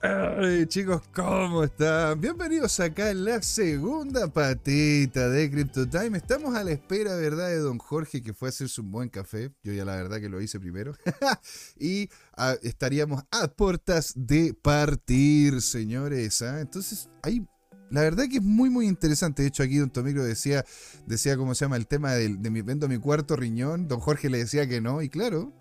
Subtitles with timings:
[0.00, 2.20] Ay, chicos, ¿cómo están?
[2.20, 6.16] Bienvenidos acá en la segunda patita de Crypto Time.
[6.16, 9.50] Estamos a la espera, ¿verdad?, de don Jorge que fue a hacerse un buen café.
[9.64, 10.94] Yo ya la verdad que lo hice primero.
[11.80, 16.42] y ah, estaríamos a puertas de partir, señores.
[16.42, 16.60] ¿ah?
[16.60, 17.44] Entonces, ahí
[17.90, 19.42] la verdad que es muy, muy interesante.
[19.42, 20.64] De hecho, aquí Don Tomicro decía,
[21.06, 23.88] decía cómo se llama el tema de, de mi, vendo mi cuarto riñón.
[23.88, 25.52] Don Jorge le decía que no, y claro,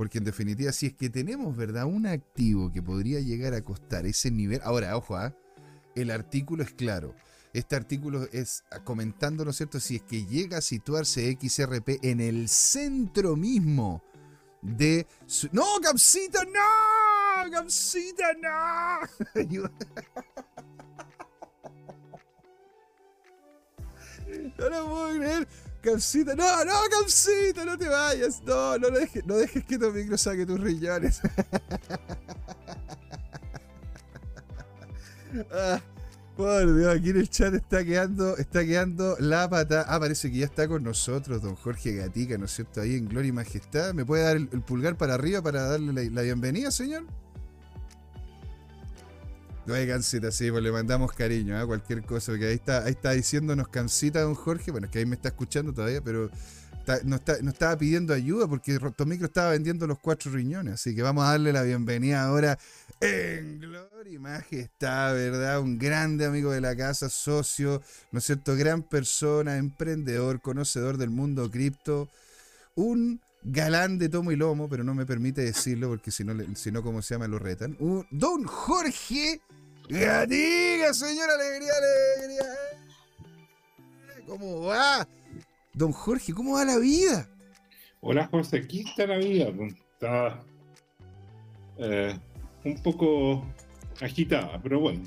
[0.00, 4.06] porque en definitiva, si es que tenemos, ¿verdad?, un activo que podría llegar a costar
[4.06, 4.58] ese nivel.
[4.64, 5.36] Ahora, ojo, ¿ah?
[5.94, 7.14] el artículo es claro.
[7.52, 12.22] Este artículo es comentando, ¿no es cierto?, si es que llega a situarse XRP en
[12.22, 14.02] el centro mismo
[14.62, 15.06] de.
[15.52, 17.50] ¡No, Capsita, no!
[17.50, 19.00] ¡Capsita, no!
[24.58, 25.46] no lo puedo creer.
[25.82, 28.42] Capsita, no, no, Capsita, no te vayas.
[28.44, 31.22] No, no, dejes, no dejes que tu micro saque tus riñones.
[35.52, 35.80] ah,
[36.36, 39.86] por Dios, aquí en el chat está quedando, está quedando la pata.
[39.88, 42.82] Ah, parece que ya está con nosotros don Jorge Gatica, ¿no es cierto?
[42.82, 43.94] Ahí en Gloria y Majestad.
[43.94, 47.04] ¿Me puede dar el, pulgar para arriba para darle la bienvenida, señor?
[49.70, 51.66] No cancita, sí, pues le mandamos cariño, a ¿eh?
[51.66, 55.06] cualquier cosa, porque ahí está, ahí está diciéndonos cancita don Jorge, bueno, es que ahí
[55.06, 56.28] me está escuchando todavía, pero
[57.04, 61.24] no, está, estaba pidiendo ayuda porque Rotomicro estaba vendiendo los cuatro riñones, así que vamos
[61.24, 62.58] a darle la bienvenida ahora
[63.00, 65.60] en Gloria y Majestad, ¿verdad?
[65.60, 68.56] Un grande amigo de la casa, socio, ¿no es cierto?
[68.56, 72.08] Gran persona, emprendedor, conocedor del mundo cripto,
[72.74, 76.72] un galán de tomo y lomo, pero no me permite decirlo porque si no, si
[76.72, 77.28] no ¿cómo se llama?
[77.28, 77.76] Lo retan.
[77.78, 79.40] Un, don Jorge
[79.90, 82.44] Gatica, señor, alegría, alegría.
[84.24, 85.06] ¿Cómo va?
[85.74, 87.28] Don Jorge, ¿cómo va la vida?
[88.00, 89.48] Hola José, aquí está la vida.
[89.94, 90.44] Está
[91.78, 92.16] eh,
[92.64, 93.44] un poco
[94.00, 95.02] agitada, pero bueno,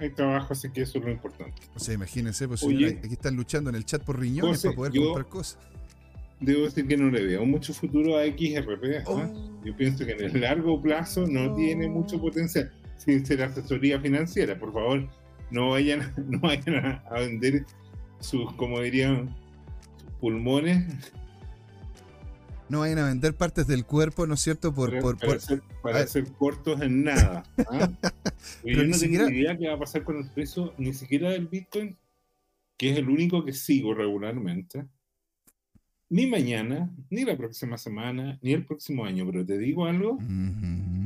[0.00, 1.60] hay trabajo, así que eso es lo importante.
[1.74, 5.26] O sea, imagínense, pues aquí están luchando en el chat por riñones para poder comprar
[5.26, 5.58] cosas.
[6.40, 8.84] Debo decir que no le veo mucho futuro a XRP.
[9.00, 9.04] ¿ah?
[9.08, 9.60] Oh.
[9.62, 12.72] Yo pienso que en el largo plazo no tiene mucho potencial
[13.04, 14.58] sin ser asesoría financiera.
[14.58, 15.08] Por favor,
[15.50, 17.66] no vayan, no vayan a, vender
[18.20, 19.34] sus, como dirían,
[19.98, 20.84] sus pulmones.
[22.68, 24.72] No vayan a vender partes del cuerpo, ¿no es cierto?
[24.72, 25.40] Por, para, por,
[25.82, 27.42] para, ser, cortos en nada.
[27.68, 27.90] ¿ah?
[28.64, 31.48] yo no tengo ni idea qué va a pasar con el precio, ni siquiera del
[31.48, 31.96] Bitcoin,
[32.78, 34.86] que es el único que sigo regularmente.
[36.08, 40.18] Ni mañana, ni la próxima semana, ni el próximo año, pero te digo algo,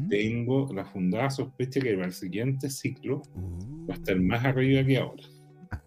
[0.09, 3.23] tengo la fundada sospecha que para el siguiente ciclo
[3.89, 5.23] va a estar más arriba que ahora.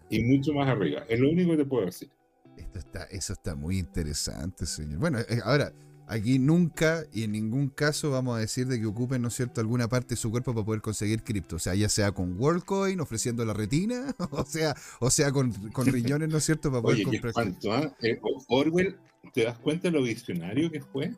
[0.08, 1.04] Y mucho más arriba.
[1.08, 2.10] Es lo único que te puedo decir.
[2.56, 4.98] Esto está, eso está muy interesante, señor.
[4.98, 5.72] Bueno, eh, ahora,
[6.06, 9.60] aquí nunca y en ningún caso vamos a decir de que ocupen, ¿no es cierto?,
[9.60, 11.56] alguna parte de su cuerpo para poder conseguir cripto.
[11.56, 15.86] O sea, ya sea con WorldCoin, ofreciendo la retina, o sea, o sea con, con
[15.86, 17.32] riñones, ¿no es cierto?, para poder comprar.
[17.32, 17.94] Cuánto, ah?
[18.02, 18.96] eh, Orwell,
[19.32, 21.12] ¿te das cuenta de lo visionario que fue?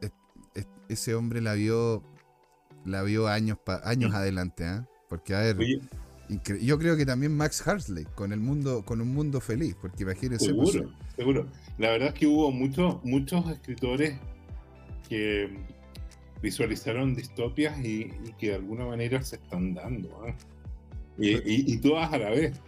[0.88, 2.02] ese hombre la vio
[2.84, 4.80] la vio años, años adelante, ¿eh?
[5.08, 5.58] Porque, a ver,
[6.60, 10.46] yo creo que también Max Hartley, con el mundo, con un mundo feliz, porque imagínense.
[10.46, 11.46] Seguro, seguro.
[11.78, 14.18] La verdad es que hubo muchos, muchos escritores
[15.08, 15.50] que
[16.40, 20.08] visualizaron distopias y, que de alguna manera se están dando.
[20.26, 20.34] ¿eh?
[21.18, 22.60] Y, todas a la vez.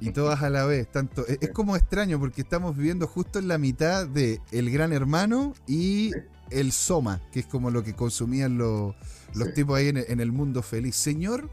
[0.00, 1.24] Y todas a la vez, tanto.
[1.26, 6.10] Es, como extraño porque estamos viviendo justo en la mitad de El Gran Hermano y
[6.50, 8.94] el Soma, que es como lo que consumían los,
[9.34, 10.96] los tipos ahí en, el mundo feliz.
[10.96, 11.48] Señor,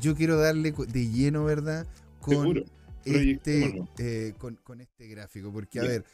[0.00, 1.86] yo quiero darle de lleno, ¿verdad?
[2.20, 2.64] Con,
[3.04, 6.04] este, eh, con, este gráfico, porque a ver,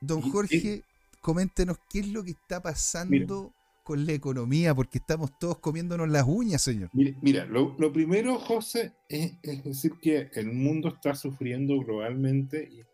[0.00, 0.82] don Jorge,
[1.20, 3.52] coméntenos qué es lo que está pasando
[3.82, 6.90] con la economía, porque estamos todos comiéndonos las uñas, señor.
[6.92, 12.84] Mira, lo, primero, José, es, decir que el mundo está sufriendo globalmente y,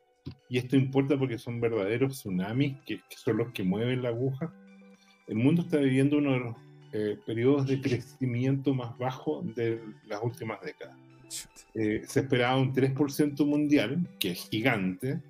[0.57, 4.55] esto importa porque son verdaderos tsunamis que, que, son los que mueven la aguja.
[5.27, 6.57] El mundo está viviendo uno de los
[6.97, 10.97] eh, periodos de crecimiento más bajo de las últimas décadas.
[11.75, 15.21] Eh, se esperaba un 3% mundial, que es gigante,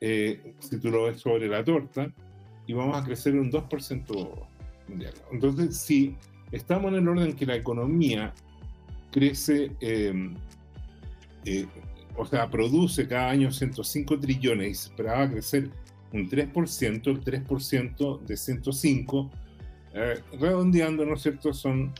[0.00, 2.12] eh, si tú lo ves sobre la torta,
[2.66, 4.48] y vamos a crecer un 2%
[4.88, 5.14] mundial.
[5.30, 6.16] Entonces, si
[6.50, 8.34] estamos en el orden que la economía
[9.12, 10.34] crece, em,
[12.16, 15.70] o sea, produce cada año 105 trillones y se esperaba crecer
[16.12, 19.30] un 3%, el 3% de 105
[19.96, 21.52] eh, redondeando, ¿no es cierto?
[21.52, 21.92] Son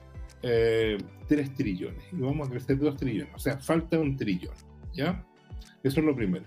[0.42, 0.98] eh,
[1.28, 4.54] 3 trillones y vamos a crecer 2 trillones, o sea, falta un trillón,
[4.94, 5.26] ¿ya?
[5.82, 6.44] Eso es lo primero.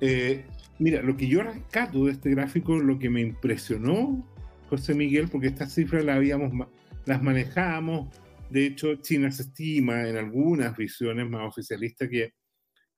[0.00, 0.44] Eh,
[0.78, 4.26] mira, lo que yo rescato de este gráfico, lo que me impresionó,
[4.68, 6.66] José Miguel, porque estas cifras las habíamos,
[7.06, 8.08] las manejábamos
[8.50, 12.32] de hecho, China se estima en algunas visiones más oficialistas que,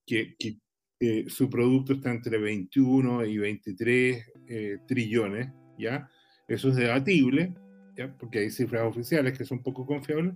[0.06, 0.34] que,
[0.98, 6.08] eh, su producto está entre 21 y 23 eh, trillones, ¿ya?
[6.48, 7.54] Eso es debatible,
[7.96, 8.12] ¿ya?
[8.18, 10.34] Porque hay cifras oficiales que son poco confiables,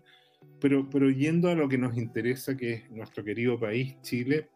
[0.60, 4.48] pero, pero yendo a lo que nos interesa, que es nuestro querido país, Chile,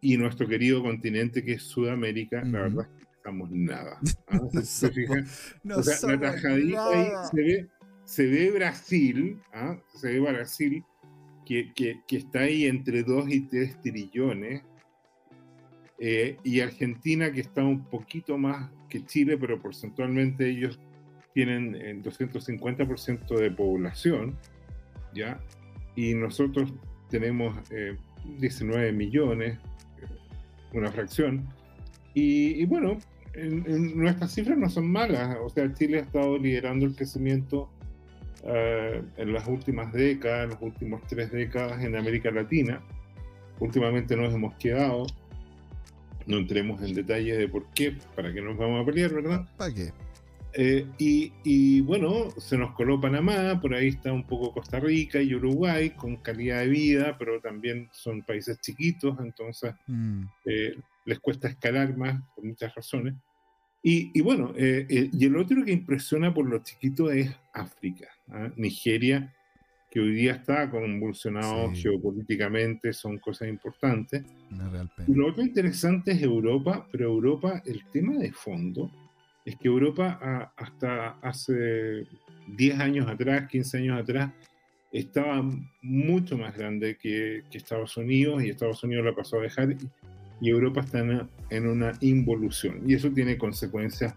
[0.00, 4.00] y nuestro querido continente, que es Sudamérica, la verdad es que no estamos nada.
[4.28, 4.40] ¿ah?
[5.62, 7.68] no o sea, la tajadita ahí se ve,
[8.04, 9.78] se ve Brasil, ¿ah?
[9.94, 10.84] se ve Brasil,
[11.44, 14.62] que, que, que, está ahí entre 2 y 3 trillones,
[15.98, 20.80] eh, y Argentina, que está un poquito más que Chile, pero porcentualmente ellos
[21.34, 24.36] tienen el 250% de población,
[25.14, 25.40] ¿ya?
[25.96, 26.72] Y nosotros
[27.08, 27.54] tenemos
[28.38, 29.58] 19 eh, millones,
[30.72, 31.48] una fracción.
[32.14, 32.98] Y, bueno,
[33.34, 35.36] en, nuestras cifras no son malas.
[35.42, 37.70] O sea, Chile ha estado liderando el crecimiento
[38.44, 42.82] eh, en las últimas décadas, en las últimas tres décadas en América Latina.
[43.60, 45.06] Últimamente nos hemos quedado
[46.26, 49.48] no entremos en detalle de por qué, para qué nos vamos a pelear, ¿verdad?
[49.56, 49.92] ¿Para qué?
[50.54, 55.34] Eh, y, bueno, se nos coló Panamá, por ahí está un poco Costa Rica y
[55.34, 60.24] Uruguay con calidad de vida, pero también son países chiquitos, entonces mm.
[60.46, 60.74] eh,
[61.04, 63.14] les cuesta escalar más por muchas razones.
[63.82, 68.08] Y, bueno, eh, y el otro que impresiona por lo chiquito es África.
[68.28, 68.50] ¿ah?
[68.56, 69.34] Nigeria
[69.90, 74.22] que hoy día está convulsionado geopolíticamente, son cosas importantes.
[75.06, 78.90] Y lo otro interesante es Europa, pero Europa, el tema de fondo
[79.50, 82.06] es que Europa hasta hace
[82.48, 84.30] 10 años atrás, 15 años atrás,
[84.92, 85.44] estaba
[85.82, 89.76] mucho más grande que, Estados Unidos y Estados Unidos la pasó a dejar
[90.40, 91.00] y, Europa está
[91.50, 94.14] en, una involución y eso tiene consecuencias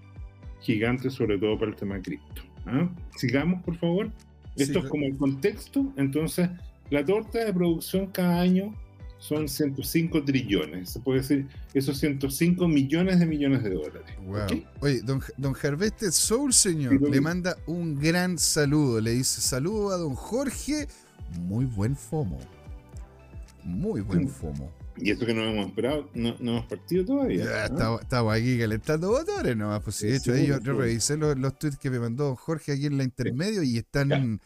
[0.62, 2.44] gigantes sobre todo para el tema cripto.
[2.65, 2.89] ¿ah?
[3.18, 4.09] Sigamos, por favor.
[4.56, 5.91] Esto es como el contexto.
[5.97, 6.50] Entonces,
[6.89, 8.74] la torta de producción cada año
[9.24, 10.90] son 105 trillones.
[10.90, 14.04] Se puede decir, esos 105 millones de millones de dólares.
[14.25, 14.66] Wow.
[14.81, 15.56] Oye, don, don
[16.12, 19.00] Soul, señor, le manda un gran saludo.
[19.00, 20.90] Le dice saludo a don Jorge.
[21.40, 22.38] Muy buen FOMO.
[23.64, 24.70] Muy buen FOMO.
[24.98, 27.66] Y esto que no hemos esperado, no, no hemos partido todavía.
[27.66, 29.81] Estamos, aquí calentando motores nomás.
[29.84, 32.98] Pues sí, de hecho, yo, revisé los, los, tweets que me mandó Jorge aquí en
[32.98, 34.42] la intermedio y están,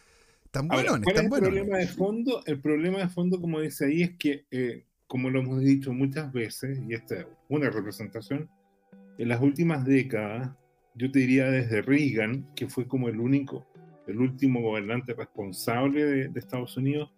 [0.47, 0.99] están buenos.
[1.05, 1.49] están el buenos.
[1.49, 5.41] Problema de fondo, el problema de fondo, como dice ahí, es que, eh, como lo
[5.41, 8.49] hemos dicho muchas veces, y esta es una representación,
[9.17, 10.51] en las últimas décadas,
[10.95, 13.67] yo te diría desde Reagan, que fue como el único,
[14.07, 17.11] el último gobernante responsable de, de Estados Unidos,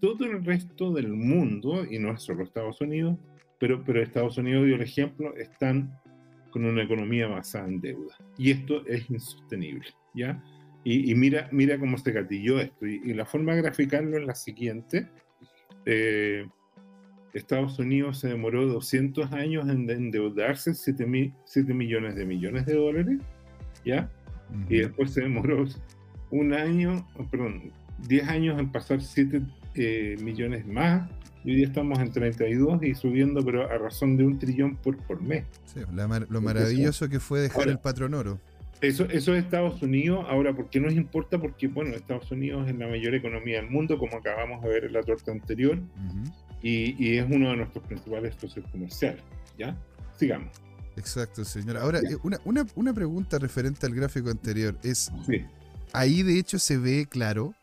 [0.00, 3.18] todo el resto del mundo, y no es solo Estados Unidos,
[3.58, 5.98] pero, pero Estados Unidos dio el ejemplo, están
[6.50, 8.16] con una economía basada en deuda.
[8.36, 10.42] Y esto es insostenible, ¿ya?
[10.82, 12.86] Y, mira, mira cómo se gatilló esto.
[12.86, 15.08] Y, la forma de graficarlo es la siguiente.
[15.84, 16.46] Eh,
[17.34, 23.18] Estados Unidos se demoró 200 años en endeudarse 7, millones de millones de dólares,
[23.84, 24.10] ¿ya?
[24.68, 25.64] Y después se demoró
[26.30, 27.72] un año, perdón,
[28.08, 29.42] 10 años en pasar 7
[29.74, 31.08] eh, millones más.
[31.44, 34.96] Y hoy día estamos en 32 y subiendo, pero a razón de un trillón por,
[34.98, 35.44] por mes.
[36.28, 38.40] lo maravilloso que fue dejar el patrón oro.
[38.80, 40.24] Eso, eso es Estados Unidos.
[40.28, 41.38] Ahora, ¿por qué nos importa?
[41.38, 44.94] Porque, bueno, Estados Unidos es la mayor economía del mundo, como acabamos de ver en
[44.94, 45.78] la torta anterior,
[46.62, 49.22] y, es uno de nuestros principales socios comerciales.
[49.58, 49.76] ¿Ya?
[50.16, 50.50] Sigamos.
[50.96, 51.76] Exacto, señor.
[51.76, 55.12] Ahora, eh, una, una, una, pregunta referente al gráfico anterior es,
[55.92, 57.54] ahí de hecho se ve claro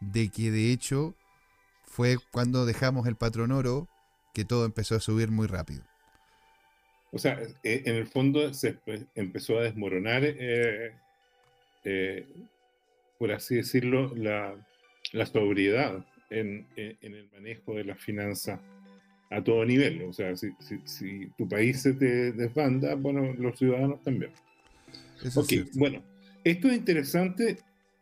[0.00, 1.14] de que de hecho
[1.84, 3.88] fue cuando dejamos el patrón oro
[4.34, 5.82] que todo empezó a subir muy rápido.
[7.12, 8.76] O sea, eh, en el fondo se
[9.14, 10.92] empezó a desmoronar, eh,
[11.84, 12.26] eh,
[13.18, 14.54] por así decirlo, la,
[15.26, 18.60] sobriedad en, el manejo de las finanzas
[19.30, 20.02] a todo nivel.
[20.02, 24.32] O sea, si, tu país se te desbanda, bueno, los ciudadanos también.
[25.34, 26.02] ok, bueno,
[26.44, 27.58] esto es interesante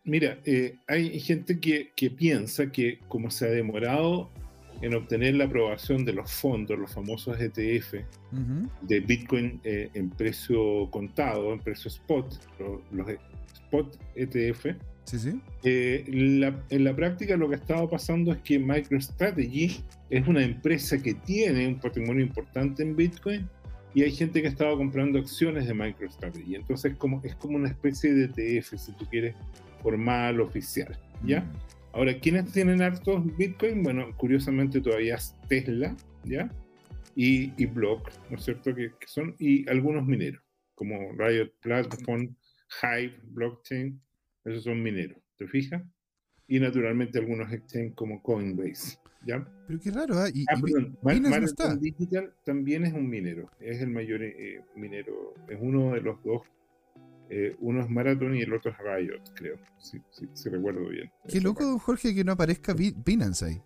[0.07, 4.31] Mira, eh, hay gente que, piensa que como se ha demorado
[4.83, 7.95] en obtener la aprobación de los fondos, los famosos ETF,
[8.83, 12.39] de Bitcoin eh, en precio contado, en precio spot,
[12.91, 13.09] los,
[13.55, 14.67] spot ETF,
[15.63, 16.05] eh,
[16.71, 21.15] en la práctica lo que ha estado pasando es que MicroStrategy es una empresa que
[21.15, 23.49] tiene un patrimonio importante en Bitcoin
[23.95, 26.57] y hay gente que ha estado comprando acciones de MicroStrategy.
[26.57, 29.35] Entonces como, es como una especie de ETF, si tú quieres,
[29.83, 31.41] formal, oficial, ¿ya?
[31.41, 31.53] Mm.
[31.97, 33.83] Ahora, ¿quiénes tienen hartos Bitcoin?
[33.83, 36.51] Bueno, curiosamente todavía es Tesla, ¿ya?
[37.15, 38.75] Y, y Block, ¿no es cierto?
[38.75, 40.43] Que, son, y algunos mineros,
[40.75, 42.37] como Riot Platform,
[42.83, 43.99] Hive, Blockchain,
[44.45, 45.83] esos son mineros, ¿te fijas?
[46.49, 48.99] y naturalmente algunos exchanges como Coinbase.
[49.25, 49.45] ¿ya?
[49.67, 50.29] Pero qué raro, ¿ah?
[50.33, 51.77] Y, Ah, perdón, no Marathon está.
[51.77, 56.43] Digital también es un minero, es el mayor eh, minero, es uno de los dos.
[57.31, 61.11] Eh, uno es Marathon y el otro es Riot, creo, si, si- si recuerdo bien.
[61.29, 63.61] Qué loco, don Jorge, que no aparezca Bi- Binance ahí.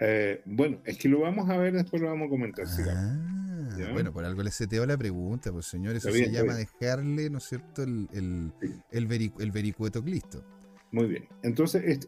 [0.00, 2.64] Eh, bueno, es que lo vamos a ver, después lo vamos a comentar.
[2.90, 7.30] Ah, bueno, por algo le seteo la pregunta, pues señor, eso bien, se llama dejarle,
[7.30, 8.68] ¿no es cierto?, el, el, Sí.
[8.90, 10.44] el, veri- el vericueto listo.
[10.90, 11.24] Muy bien.
[11.42, 12.06] Entonces, este,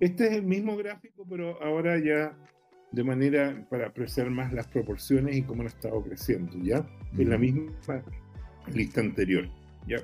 [0.00, 2.36] este es el mismo gráfico, pero ahora ya
[2.92, 6.86] de manera para apreciar más las proporciones y cómo han estado creciendo, ¿ya?
[7.18, 8.02] En la misma
[8.72, 9.48] lista anterior,
[9.86, 9.98] ¿ya?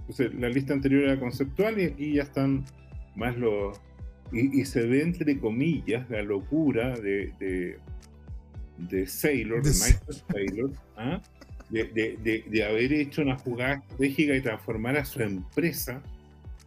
[0.00, 2.64] Entonces, la lista anterior era conceptual y aquí ya están
[3.16, 3.80] más los...
[4.32, 7.78] Y, y se ve entre comillas la locura de, de,
[8.78, 11.20] de Sailor, De Michael Sailor, ¿ah?
[11.68, 16.02] de, de- de- de haber hecho una jugada estratégica y transformar a su empresa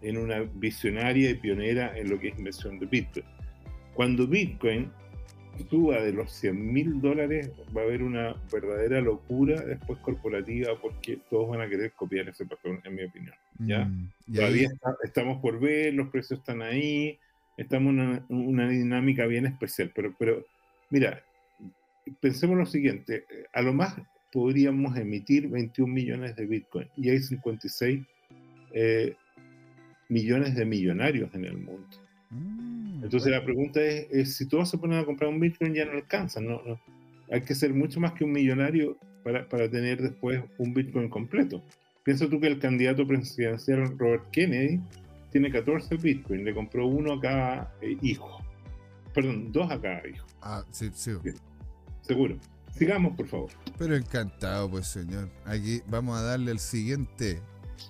[0.02, 3.26] en una visionaria y pionera en lo que es inversión de Bitcoin.
[3.94, 4.90] Cuando Bitcoin
[5.70, 11.20] suba de los 100 mil dólares, va a haber una verdadera locura después corporativa porque
[11.30, 13.36] todos van a querer copiar ese patrón, en mi opinión.
[13.60, 13.86] ¿Ya?
[13.86, 17.18] Mm, Todavía está- estamos por ver, los precios están ahí,
[17.58, 20.44] estamos en una, una dinámica bien especial, pero, pero
[20.90, 21.24] mira,
[22.20, 23.96] pensemos lo siguiente, a lo más
[24.32, 28.02] podríamos emitir 21 millones de Bitcoin y hay 56
[28.74, 29.16] eh,
[30.10, 31.88] millones de millonarios en el mundo.
[32.34, 35.86] Mm, Entonces la pregunta es, es, si todos se ponen a comprar un Bitcoin ya
[35.86, 36.62] no alcanzan, ¿no?
[36.66, 36.80] no.
[37.32, 41.64] Hay que ser mucho más que un millonario para, para tener después un Bitcoin completo.
[42.04, 44.80] Piensa tú que el candidato presidencial Robert Kennedy
[45.32, 48.40] tiene 14 Bitcoin, le compró uno a cada eh, hijo.
[49.14, 51.12] Perdón, dos a cada hijo, Ah, sí, sí.
[52.02, 52.38] seguro.
[52.76, 53.50] Sigamos, por favor.
[53.78, 55.30] Pero encantado, pues, señor.
[55.46, 57.40] Aquí vamos a darle el siguiente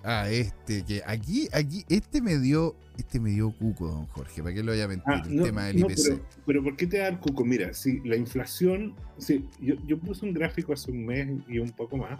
[0.03, 4.55] a este, que aquí, aquí, este me dio, este me dio cuco, don Jorge, ¿para
[4.55, 5.13] qué lo voy a mentir?
[5.13, 6.03] Ah, el no, tema del no, IPC.
[6.03, 7.45] pero, pero ¿por qué te da el cuco?
[7.45, 11.71] Mira, si la inflación, si, yo, yo puse un gráfico hace un mes y un
[11.71, 12.19] poco más.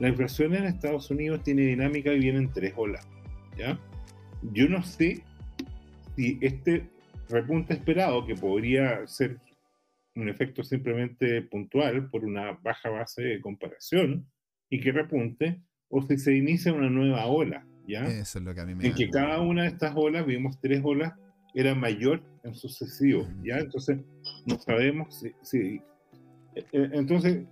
[0.00, 3.06] La inflación en Estados Unidos tiene dinámica y viene en tres olas.
[3.56, 3.78] ¿ya?
[4.52, 5.22] Yo no sé
[6.16, 6.88] si este
[7.28, 9.38] repunte esperado, que podría ser
[10.14, 14.26] un efecto simplemente puntual por una baja base de comparación
[14.68, 17.64] y que repunte, o si se inicia una nueva ola.
[17.86, 18.04] ¿ya?
[18.06, 20.26] Eso es lo que a mí me en da que cada una de estas olas,
[20.26, 21.14] vimos tres olas,
[21.54, 23.26] era mayor en sucesivo.
[23.42, 23.58] ¿ya?
[23.58, 23.98] Entonces,
[24.46, 25.32] no sabemos si...
[25.42, 25.80] si-
[26.54, 27.44] eh, eh, entonces,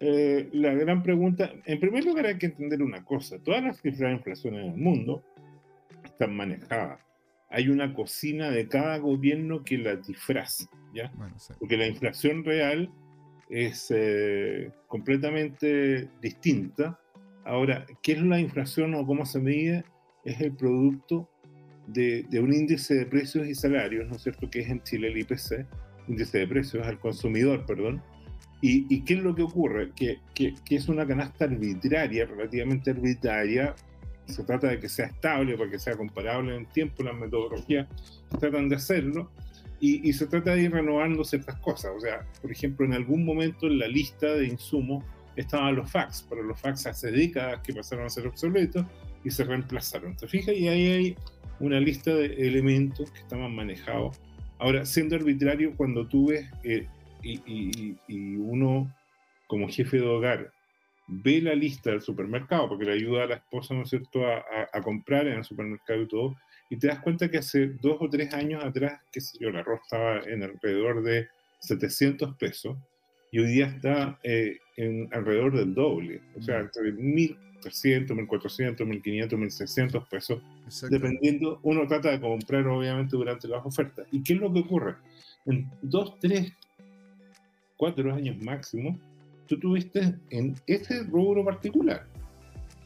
[0.00, 4.10] eh, la gran pregunta, en primer lugar hay que entender una cosa, todas las cifras
[4.10, 5.22] de inflación en el mundo
[6.04, 6.98] están manejadas.
[7.50, 10.64] Hay una cocina de cada gobierno que la disfraza,
[10.94, 11.12] ¿ya?
[11.16, 11.52] Bueno, sí.
[11.58, 12.90] porque la inflación real
[13.50, 16.98] es eh, completamente distinta.
[17.44, 19.84] Ahora, ¿qué es la inflación o cómo se mide?
[20.24, 21.28] Es el producto
[21.86, 24.48] de, de un índice de precios y salarios, ¿no es cierto?
[24.48, 25.66] Que es en Chile el IPC,
[26.08, 28.02] índice de precios al consumidor, perdón.
[28.60, 29.90] ¿Y, y qué es lo que ocurre?
[29.96, 33.74] Que, que, que es una canasta arbitraria, relativamente arbitraria.
[34.26, 37.88] Se trata de que sea estable para que sea comparable en tiempo, las metodologías
[38.38, 39.32] tratan de hacerlo
[39.80, 41.90] y, y se trata de ir renovando ciertas cosas.
[41.96, 45.04] O sea, por ejemplo, en algún momento en la lista de insumos
[45.36, 48.84] estaban los fax, pero los fax hace décadas que pasaron a ser obsoletos
[49.24, 50.16] y se reemplazaron.
[50.16, 50.54] ¿Te fijas?
[50.54, 51.16] Y ahí hay
[51.60, 54.20] una lista de elementos que estaban manejados.
[54.58, 56.86] Ahora, siendo arbitrario, cuando tú ves eh,
[57.22, 57.96] y,
[58.36, 58.92] uno
[59.46, 60.52] como jefe de hogar
[61.08, 64.80] ve la lista del supermercado, porque le ayuda a la esposa, ¿no es cierto?, a
[64.82, 66.36] comprar en el supermercado y todo,
[66.72, 69.56] y te das cuenta que hace dos o tres años atrás, qué sé yo, el
[69.56, 71.28] arroz estaba en alrededor de
[71.60, 72.78] 700 pesos,
[73.32, 79.30] y hoy día está eh, en alrededor del doble, o sea, entre 1.300, 1.400, 1.500,
[79.30, 80.42] 1.600 pesos,
[80.90, 84.06] dependiendo, uno trata de comprar obviamente durante las ofertas.
[84.12, 84.96] ¿Y qué es lo que ocurre?
[85.46, 86.52] En dos, tres,
[87.78, 88.98] cuatro años máximo,
[89.46, 92.06] tú tuviste en ese rubro particular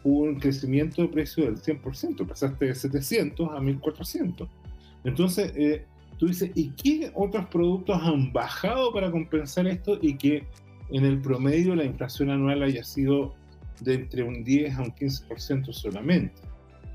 [0.05, 4.49] un crecimiento de precio del 100%, pasaste de 700 a 1400.
[5.03, 5.85] Entonces, eh,
[6.19, 10.45] tú dices, ¿y qué otros productos han bajado para compensar esto y que
[10.91, 13.35] en el promedio la inflación anual haya sido
[13.81, 16.35] de entre un 10 a un 15% solamente?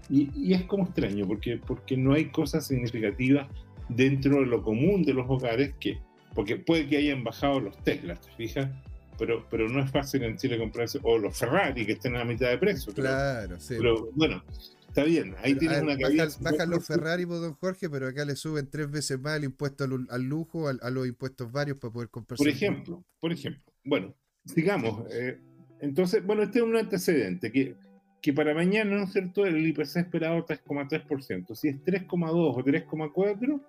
[0.10, 3.48] Y, y es como extraño, porque, porque no hay cosas significativas
[3.90, 6.00] dentro de lo común de los hogares que,
[6.34, 8.70] porque puede que hayan bajado los Teslas, ¿te fijas?
[9.18, 12.26] Pero, pero no es fácil en Chile comprarse, o los Ferrari que estén a la
[12.26, 12.92] mitad de precio.
[12.96, 13.76] Pero, Claro, sí.
[13.78, 14.44] pero bueno,
[14.92, 16.26] está bien, ahí Pero, tienes ver, una cabida.
[16.26, 19.46] bajan, bajan los Ferrari, pues, don Jorge, pero acá le suben tres veces más el
[19.46, 22.38] impuesto al, al lujo, al- a los impuestos varios para poder comprar.
[22.38, 23.64] Por ejemplo, por ejemplo.
[23.84, 24.14] Bueno,
[24.46, 25.06] sigamos.
[25.12, 25.40] eh,
[25.80, 27.76] entonces, bueno, este es un antecedente que
[28.22, 31.56] que para mañana, ¿no es cierto?, el IPC esperado 3,3%.
[31.56, 33.60] Si es 3,2 o 3,4,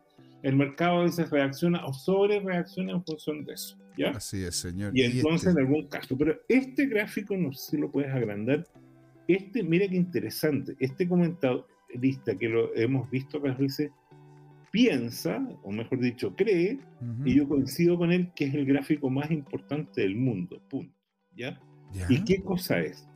[0.43, 3.79] el mercado a veces reacciona o sobre reacciona en función de eso.
[3.97, 4.11] ¿ya?
[4.11, 4.93] Así es, señor.
[4.95, 5.61] Y entonces este?
[5.63, 8.67] en algún caso, pero este gráfico, no sé si lo puedes agrandar,
[9.29, 13.91] este, mira qué interesante, este comentarista que lo hemos visto varias veces,
[14.71, 16.79] piensa, o mejor dicho, cree,
[17.25, 20.95] y yo coincido con él, que es el gráfico más importante del mundo, punto.
[21.37, 21.61] ¿Ya?
[22.09, 23.07] ¿Y qué cosa es?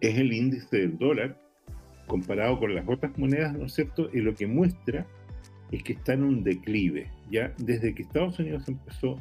[0.00, 1.40] Es el índice del dólar
[2.06, 4.10] comparado con las otras monedas, ¿no es cierto?
[4.12, 5.06] Y lo que muestra
[5.70, 7.08] es que está en un declive.
[7.30, 9.16] Ya desde que Estados Unidos empezó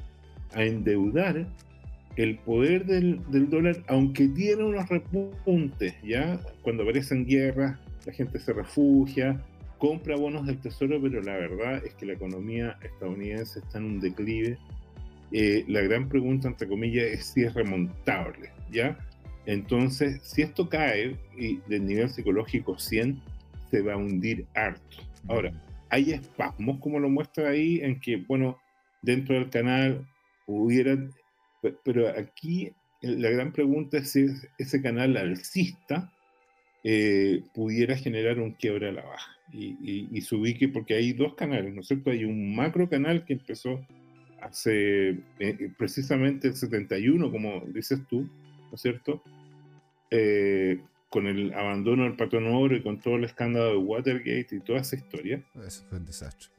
[0.53, 1.47] a endeudar,
[2.19, 8.51] el poder del, dólar, aunque tiene unos repuntes, ya cuando aparecen guerras, la gente se
[8.51, 9.41] refugia,
[9.77, 13.99] compra bonos del tesoro, pero la verdad es que la economía estadounidense está en un
[14.01, 14.57] declive.
[15.31, 18.99] Eh, la gran pregunta, entre comillas, es si es remontable, ¿ya?
[19.45, 23.17] Entonces, si esto cae y del nivel psicológico 100,
[23.71, 24.97] se va a hundir harto.
[25.29, 25.53] Ahora,
[25.89, 28.57] hay espasmos, como lo muestra ahí, en que, bueno,
[29.01, 30.05] dentro del canal
[30.47, 30.97] hubiera,
[31.83, 36.11] pero aquí la gran pregunta es si ese canal alcista
[36.83, 41.33] eh, pudiera generar un quiebre a la baja y, y, se ubique, porque hay dos
[41.33, 42.11] canales, ¿no es cierto?
[42.11, 43.85] Hay un macro canal que empezó
[44.41, 49.23] hace eh, eh, precisamente el 71, como dices tú, ¿no es cierto?
[51.09, 54.79] con el abandono del patrón oro y con todo el escándalo de Watergate y toda
[54.79, 55.43] esa historia.
[55.65, 56.49] Eso fue un desastre.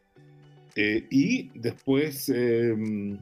[0.76, 3.18] Eh, y después em,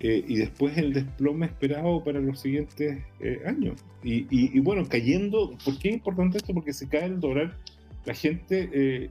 [0.00, 3.82] eh, y después el desplome esperado para los siguientes eh, años.
[4.02, 6.54] Y, y, bueno, cayendo, ¿por qué es importante esto?
[6.54, 7.56] Porque si cae el dólar,
[8.04, 9.10] la gente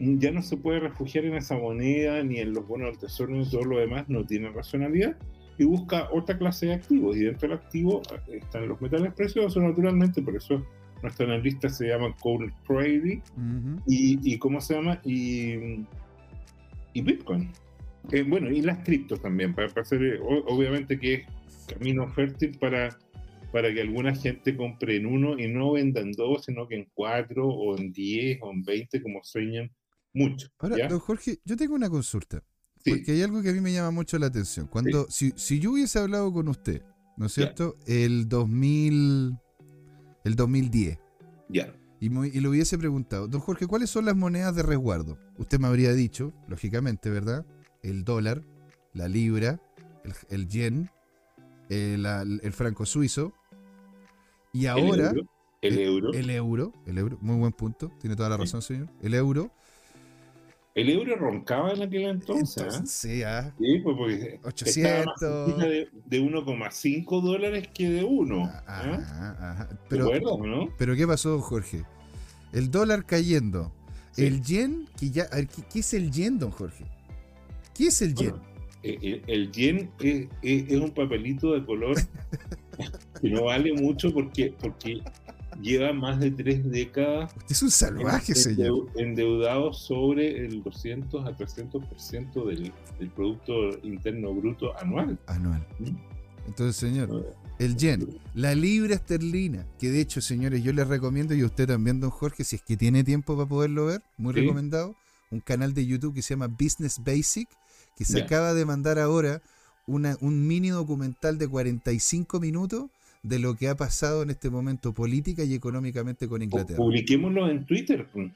[0.00, 3.48] ya no se puede refugiar en esa moneda, ni en los bonos del tesoro, ni
[3.48, 5.16] todo lo demás, no tiene racionalidad
[5.58, 7.16] y busca otra clase de activos.
[7.16, 10.64] Y dentro del activo eh, están los metales preciosos, naturalmente, por eso
[11.02, 13.20] nuestra analista se llama Cole Trading.
[13.86, 15.00] y, y, ¿cómo se llama?
[15.04, 15.84] Y,
[16.92, 17.50] y Bitcoin.
[18.12, 21.26] Eh, bueno, y las criptos también, para, hacer, eh, obviamente que es
[21.66, 22.96] camino fértil para,
[23.52, 26.88] para que alguna gente compre en uno y no venda en dos, sino que en
[26.94, 29.70] cuatro, o en diez, o en veinte, como sueñan
[30.12, 30.48] mucho.
[30.58, 32.42] Ahora, don Jorge, yo tengo una consulta.
[32.84, 34.68] Porque hay algo que a mí me llama mucho la atención.
[34.68, 36.82] Cuando, si, si, yo hubiese hablado con usted,
[37.16, 37.74] ¿no es cierto?
[37.84, 39.36] El 2000,
[40.24, 40.96] el 2010.
[41.48, 41.74] Ya.
[41.98, 45.18] Y, y, le hubiese preguntado, don Jorge, ¿cuáles son las monedas de resguardo?
[45.36, 47.44] Usted me habría dicho, lógicamente, ¿verdad?
[47.86, 48.42] El dólar,
[48.94, 49.60] la libra,
[50.28, 50.90] el, yen,
[51.68, 52.04] el,
[52.42, 53.32] el, franco suizo.
[54.52, 55.12] Y ahora...
[55.62, 56.12] El euro.
[56.12, 56.72] El, euro.
[56.84, 57.92] El euro, muy buen punto.
[58.00, 58.88] Tiene toda la razón, señor.
[59.02, 59.52] El euro.
[60.74, 62.74] El euro roncaba en aquel entonces.
[62.76, 62.82] ¿ah?
[62.84, 63.54] sí, ¿ah?
[63.56, 65.58] sí, pues porque 800.
[65.58, 68.44] de, de 1,5 dólares que de 1.
[68.44, 69.68] Ah, ¿ah?
[69.88, 70.10] Pero,
[70.44, 70.68] no?
[70.76, 71.84] Pero ¿qué pasó, Jorge?
[72.52, 73.72] El dólar cayendo.
[74.16, 75.24] El yen, que ya.
[75.30, 76.84] A ver, ¿qué, es el yen, don Jorge?
[77.76, 78.34] ¿Qué es el yen?
[78.82, 81.96] Eh, eh, el, yen es, es, un papelito de color
[83.20, 85.02] que no vale mucho porque, porque
[85.60, 87.32] lleva más de tres décadas.
[87.36, 88.88] Usted es un salvaje, señor.
[88.96, 95.18] Endeudado sobre el 200 a 300% del, del Producto Interno Bruto anual.
[95.26, 95.66] Anual.
[95.78, 95.96] ¿Mm?
[96.46, 101.42] Entonces, señor, el yen, la libra esterlina, que de hecho, señores, yo les recomiendo, y
[101.42, 104.94] usted también, don Jorge, si es que tiene tiempo para poderlo ver, muy recomendado,
[105.30, 107.48] un canal de YouTube que se llama Business Basic,
[107.96, 109.42] que se acaba de mandar ahora
[109.86, 112.86] una, un mini documental de 45 minutos
[113.22, 116.76] de lo que ha pasado en este momento política y económicamente con Inglaterra.
[116.76, 118.06] Publiquémoslo en Twitter.
[118.12, 118.32] Pues,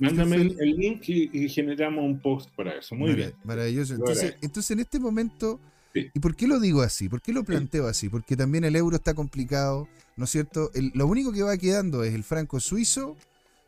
[0.00, 2.96] Mándame el, link y, generamos un post para eso.
[2.96, 3.32] Muy bien.
[3.44, 3.94] Maravilloso.
[3.94, 5.60] Entonces, entonces, en este momento,
[5.94, 7.08] ¿y por qué lo digo así?
[7.08, 8.08] ¿Por qué lo planteo así?
[8.08, 10.70] Porque también el euro está complicado, ¿no es cierto?
[10.94, 13.16] lo único que va quedando es el franco suizo,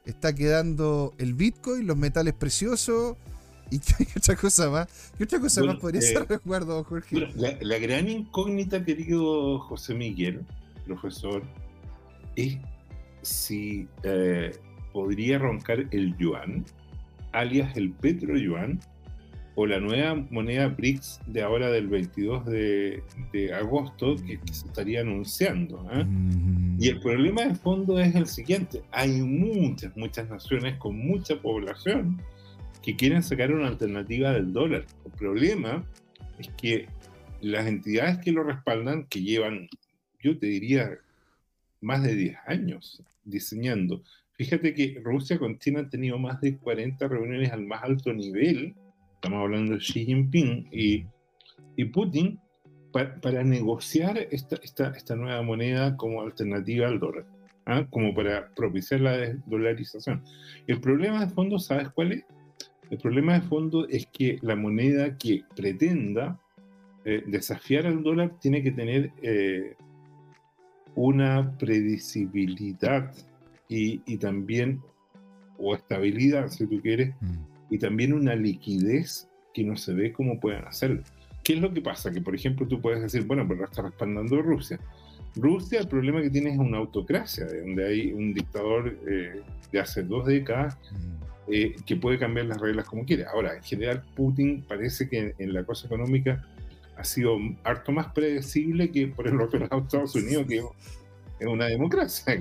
[0.05, 3.17] está quedando el Bitcoin, los metales preciosos
[4.01, 5.13] ¿Y otra cosa más?
[5.17, 7.29] ¿Qué otra cosa más podría ser eh, recuerdo, Jorge?
[7.35, 10.45] la, gran incógnita, querido José Miguel,
[10.87, 11.43] profesor,
[12.37, 12.59] es
[13.23, 14.53] si eh,
[14.93, 16.65] podría roncar el yuan,
[17.33, 18.81] alias el petro yuan,
[19.57, 23.03] o la nueva moneda BRICS de ahora del 22 de,
[23.55, 25.87] agosto que, se estaría anunciando.
[25.93, 26.05] ¿eh?
[26.05, 26.77] Mm.
[26.81, 32.21] Y el problema de fondo es el siguiente, hay muchas, muchas naciones con mucha población
[32.83, 34.85] que quieren sacar una alternativa del dólar.
[35.05, 35.85] El problema
[36.39, 36.89] es que
[37.41, 39.69] las entidades que lo respaldan, que llevan,
[40.23, 40.99] yo te diría,
[41.81, 44.03] más de 10 años diseñando.
[44.33, 48.75] Fíjate que Rusia con China han tenido más de 40 reuniones al más alto nivel,
[49.15, 51.05] estamos hablando de Xi Jinping y,
[51.77, 52.39] y Putin,
[52.93, 57.27] para, negociar esta, esta, esta nueva moneda como alternativa al dólar.
[57.67, 57.87] ¿ah?
[57.91, 60.23] como para propiciar la desdolarización.
[60.67, 62.25] El problema de fondo, ¿sabes cuál es?
[62.91, 66.41] El problema de fondo es que la moneda que pretenda
[67.05, 69.77] eh, desafiar al dólar tiene que tener eh,
[70.97, 73.15] una predecibilidad
[73.69, 74.83] y, y, también,
[75.57, 77.37] o estabilidad, si tú quieres, mm.
[77.71, 81.03] y también una liquidez que no se ve cómo puedan hacerlo.
[81.45, 82.11] ¿Qué es lo que pasa?
[82.11, 84.81] Que, por ejemplo, tú puedes decir, bueno, pero está respaldando Rusia.
[85.37, 90.03] Rusia, el problema que tiene es una autocracia, donde hay un dictador eh, de hace
[90.03, 91.30] dos décadas mm.
[91.51, 93.25] Eh, que puede cambiar las reglas como quiere.
[93.25, 96.45] Ahora, en general, Putin parece que en, la cosa económica
[96.97, 101.67] ha sido harto más predecible que por el otro lado Estados Unidos, que es una
[101.67, 102.35] democracia.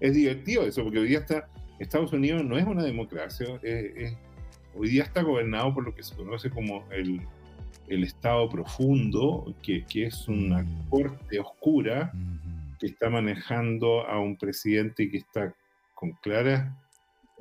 [0.00, 3.46] Es, divertido eso, porque hoy día está, Estados Unidos no es una democracia,
[4.74, 7.20] hoy día está gobernado por lo que se conoce como el
[7.88, 10.88] el estado profundo, que, que es una mm.
[10.90, 12.12] corte oscura
[12.78, 15.54] que está manejando a un presidente que está
[15.94, 16.72] con claras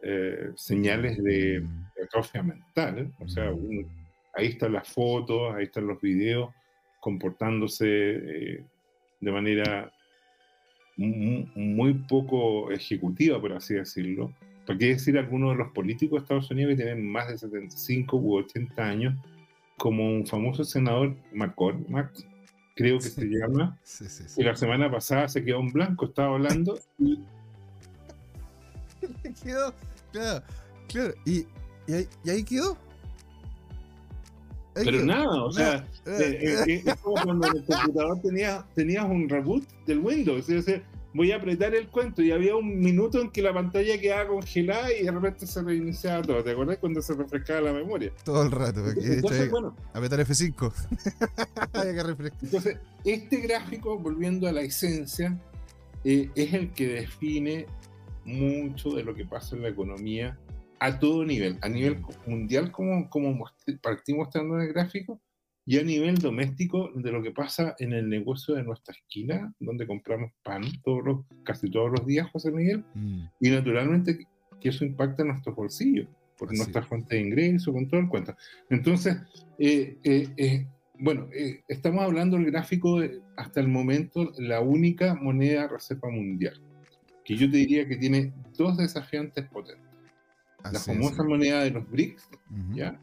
[0.03, 1.63] eh, señales de
[2.03, 3.11] atrofia mental.
[3.19, 3.85] O sea, mm.
[4.35, 6.53] ahí están las fotos, ahí están los videos
[6.99, 8.63] comportándose eh,
[9.19, 9.91] de manera
[10.97, 14.33] muy poco ejecutiva, por así decirlo.
[14.65, 18.17] ¿Para qué decir algunos de los políticos de Estados Unidos que tienen más de 75
[18.17, 19.15] u 80 años
[19.77, 22.11] como un famoso senador, McCormack,
[22.75, 23.77] creo que se llama,
[24.35, 27.19] y la semana pasada se quedó en blanco, estaba hablando y...
[29.43, 29.73] quedó,
[30.11, 30.45] claro,
[30.87, 31.45] claro, y,
[32.29, 32.77] ahí, quedó.
[34.73, 39.05] Pero nada, o sea, eh, eh, eh, es como cuando en el computador tenías, tenías
[39.05, 40.83] un reboot del Windows, es decir,
[41.17, 44.93] voy a apretar el cuento y había un minuto en que la pantalla quedaba congelada
[44.93, 46.43] y de repente se reiniciaba todo.
[46.43, 48.11] ¿Te acuerdas cuando se refrescaba la memoria?
[48.23, 48.87] Todo el rato.
[48.87, 50.71] Entonces, bueno, apretar F5.
[52.43, 55.35] Entonces, este gráfico, volviendo a la esencia,
[56.03, 57.65] eh, es el que define
[58.27, 60.37] mucho de lo que pasa en la economía
[60.79, 63.43] a todo nivel, a nivel mundial, como, como
[63.81, 65.19] partimos mostrando en el gráfico,
[65.65, 69.85] y a nivel doméstico de lo que pasa en el negocio de nuestra esquina, donde
[69.85, 73.23] compramos pan todos los, casi todos los días, José Miguel, mm.
[73.41, 74.27] y naturalmente
[74.61, 78.33] que eso impacta en nuestros bolsillos, por nuestra fuente de ingreso, con todo el cuento.
[78.69, 79.17] Entonces,
[79.59, 80.67] eh, eh, eh,
[80.99, 81.27] bueno,
[81.67, 86.61] estamos hablando del gráfico de, hasta el momento, la única moneda reserva mundial,
[87.27, 89.85] que yo te diría que tiene dos desafiantes potentes.
[90.63, 92.29] la famosa moneda de los BRICS,
[92.73, 92.97] ¿ya?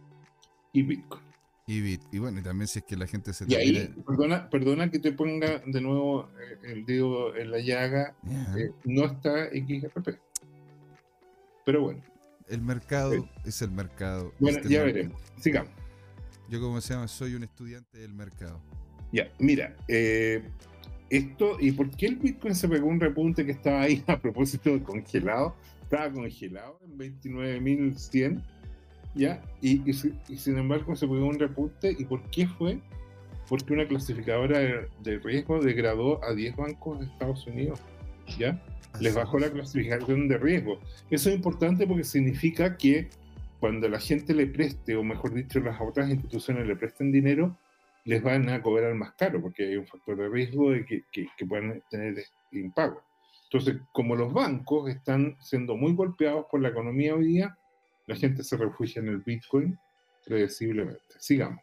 [0.72, 1.22] Y Bitcoin.
[1.66, 3.44] Y, y, bueno, y también si es que la gente se...
[3.46, 8.16] Y ahí, perdona, perdona que te ponga de nuevo eh, el dedo en la llaga,
[8.56, 10.18] eh, no está XRP.
[11.66, 12.02] Pero bueno.
[12.48, 14.32] El mercado es el mercado.
[14.38, 15.20] Bueno, ya veremos.
[15.38, 15.70] Sigamos.
[16.48, 18.58] Yo como se llama, soy un estudiante del mercado.
[19.12, 20.42] Ya, mira, eh,
[21.16, 24.70] esto, ¿y por qué el Bitcoin se pegó un repunte que estaba ahí a propósito
[24.70, 25.54] de congelado?
[25.82, 28.42] Estaba congelado en 29.100
[29.14, 29.40] ¿ya?
[29.60, 31.94] Y, sin embargo se pegó un repunte.
[31.98, 32.80] ¿Y por qué fue?
[33.48, 37.80] Porque una clasificadora de, riesgo degradó a 10 bancos de Estados Unidos,
[38.38, 38.62] ¿ya?
[39.00, 40.78] Les bajó la clasificación de riesgo.
[41.10, 43.08] Eso es importante porque significa que
[43.60, 47.56] cuando la gente le preste, o mejor dicho, las otras instituciones le presten dinero,
[48.04, 51.26] les van a cobrar más caro, porque hay un factor de riesgo de que, que,
[51.36, 53.02] que puedan tener impago.
[53.44, 57.56] Entonces, como los bancos están siendo muy golpeados por la economía hoy día,
[58.06, 59.78] la gente se refugia en el Bitcoin
[60.24, 61.00] predeciblemente.
[61.18, 61.62] Sigamos.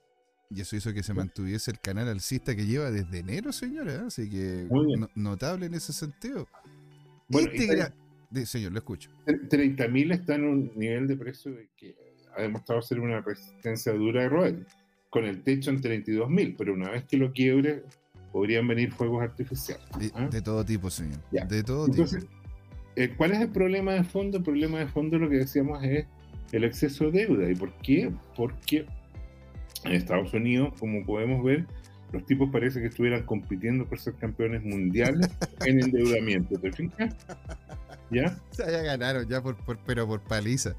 [0.50, 3.94] Y eso hizo que se mantuviese el canal alcista que lleva desde enero, señora.
[3.94, 4.02] ¿eh?
[4.08, 4.68] Así que
[5.16, 6.48] notable en ese sentido.
[7.30, 9.10] Bueno, este señor, lo escucho.
[9.26, 11.96] 30.000 está en un nivel de precio que
[12.36, 14.68] ha demostrado ser una resistencia dura de roer,
[15.12, 17.84] con el techo en 32.000, pero una vez que lo quiebre,
[18.32, 19.86] podrían venir fuegos artificiales.
[20.00, 20.30] De, ¿ah?
[20.44, 21.20] todo tipo, señor.
[21.30, 22.06] De todo tipo.
[22.96, 24.38] Eh, ¿Cuál es el problema de fondo?
[24.38, 26.06] El problema de fondo, lo que decíamos, es
[26.54, 27.52] el exceso de deuda.
[27.52, 28.12] ¿Y por qué?
[28.36, 28.86] Porque
[29.84, 31.66] en Estados Unidos, como podemos ver,
[32.14, 35.30] los tipos parece que estuvieran compitiendo por ser campeones mundiales
[35.66, 36.58] en endeudamiento.
[36.58, 37.14] ¿Te fijas?
[38.10, 38.38] ¿Ya?
[38.52, 40.74] O sea, ya ganaron, ya por, pero por paliza.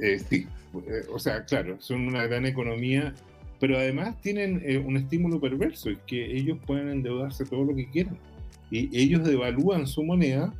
[0.00, 0.46] Eh, sí,
[0.86, 3.14] eh, o sea, claro, son una gran economía,
[3.60, 7.90] pero además tienen eh, un estímulo perverso, es que ellos pueden endeudarse todo lo que
[7.90, 8.18] quieran.
[8.70, 10.52] Y ellos devalúan su moneda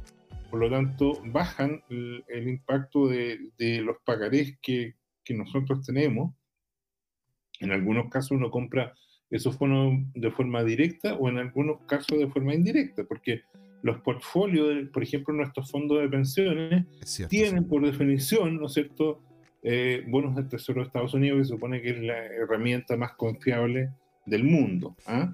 [0.51, 4.95] por lo tanto, bajan el, impacto de, los pagarés que,
[5.31, 6.35] nosotros tenemos.
[7.61, 8.95] En algunos casos uno compra
[9.29, 13.43] esos fondos de forma directa o en algunos casos de forma indirecta, porque
[13.83, 16.87] los portfolios, por ejemplo, nuestros fondos de pensiones,
[17.29, 19.23] tienen por definición, ¿no es cierto?,
[19.63, 23.13] eh, bonos del Tesoro de Estados Unidos, que se supone que es la herramienta más
[23.13, 23.91] confiable
[24.27, 24.95] del mundo.
[25.07, 25.33] ¿ah?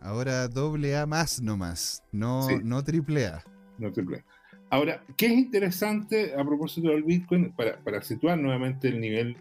[0.00, 3.44] ahora doble A más nomás, no, no triple A.
[3.78, 4.24] no te plea.
[4.70, 7.52] Ahora, ¿qué es interesante a propósito del Bitcoin?
[7.52, 9.36] Para, para situar nuevamente el nivel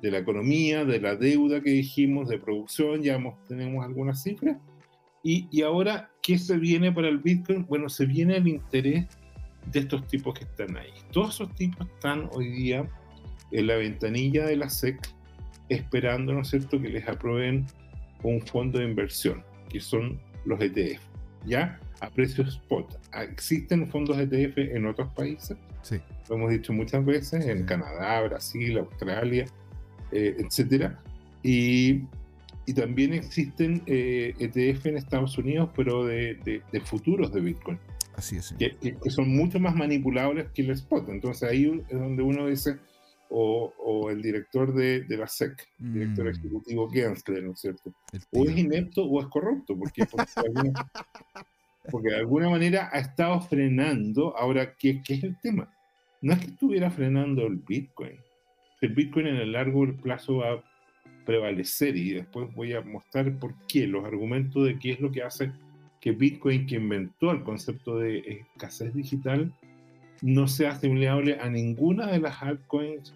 [0.00, 4.56] de la economía, de la deuda que dijimos, de producción, ya tenemos algunas cifras.
[5.22, 7.64] Y, y, ahora, ¿qué se viene para el Bitcoin?
[7.66, 9.06] Bueno, se viene el interés
[9.70, 10.90] de estos tipos que están ahí.
[11.12, 12.84] Todos esos tipos están hoy día
[13.52, 14.98] en la ventanilla de la SEC
[15.68, 17.66] esperando, ¿no es cierto?, que les aprueben
[18.22, 21.00] un fondo de inversión, que son los ETF,
[21.46, 21.78] ¿ya?
[22.00, 22.98] A precios spot.
[23.12, 25.56] Ah, ¿Existen fondos ETF en otros países?
[25.82, 26.00] Sí.
[26.28, 29.44] Lo hemos dicho muchas veces, en Canadá, Brasil, Australia,
[30.12, 31.00] eh, etcétera.
[31.42, 32.02] Y,
[32.66, 37.78] y, también existen eh, ETF en Estados Unidos, pero de, de, futuros de Bitcoin.
[38.14, 38.54] Así es.
[38.58, 41.08] Que, que, son mucho más manipulables que el spot.
[41.08, 42.76] Entonces ahí es donde uno dice,
[43.32, 46.28] o, o el director de, de la SEC, director mm.
[46.28, 47.92] ejecutivo Gensler, ¿no es cierto?
[48.30, 50.90] O es inepto o es corrupto, porque, porque, alguna,
[51.90, 54.36] porque, de alguna manera ha estado frenando.
[54.36, 55.72] Ahora, ¿qué, ¿qué es el tema?
[56.20, 58.18] No es que estuviera frenando el Bitcoin
[58.82, 60.64] el Bitcoin en el largo plazo va a
[61.24, 65.22] prevalecer y después voy a mostrar por qué, los argumentos de qué es lo que
[65.22, 65.52] hace
[66.00, 69.52] que Bitcoin, que inventó el concepto de escasez digital,
[70.20, 73.14] no sea asimilable a ninguna de las altcoins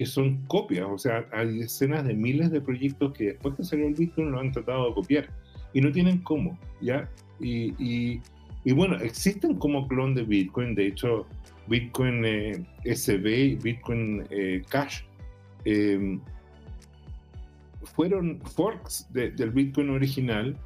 [0.00, 0.86] que son copias.
[0.88, 4.40] O sea, hay decenas de miles de proyectos que después que salió el Bitcoin lo
[4.40, 5.28] han tratado de copiar
[5.74, 7.06] y no tienen cómo, ¿ya?
[7.38, 8.18] Y,
[8.64, 11.26] y, bueno, existen como clon de Bitcoin, de hecho,
[11.66, 15.02] Bitcoin eh, SB Bitcoin eh, Cash
[15.66, 16.18] em,
[17.94, 20.56] fueron forks del Bitcoin original.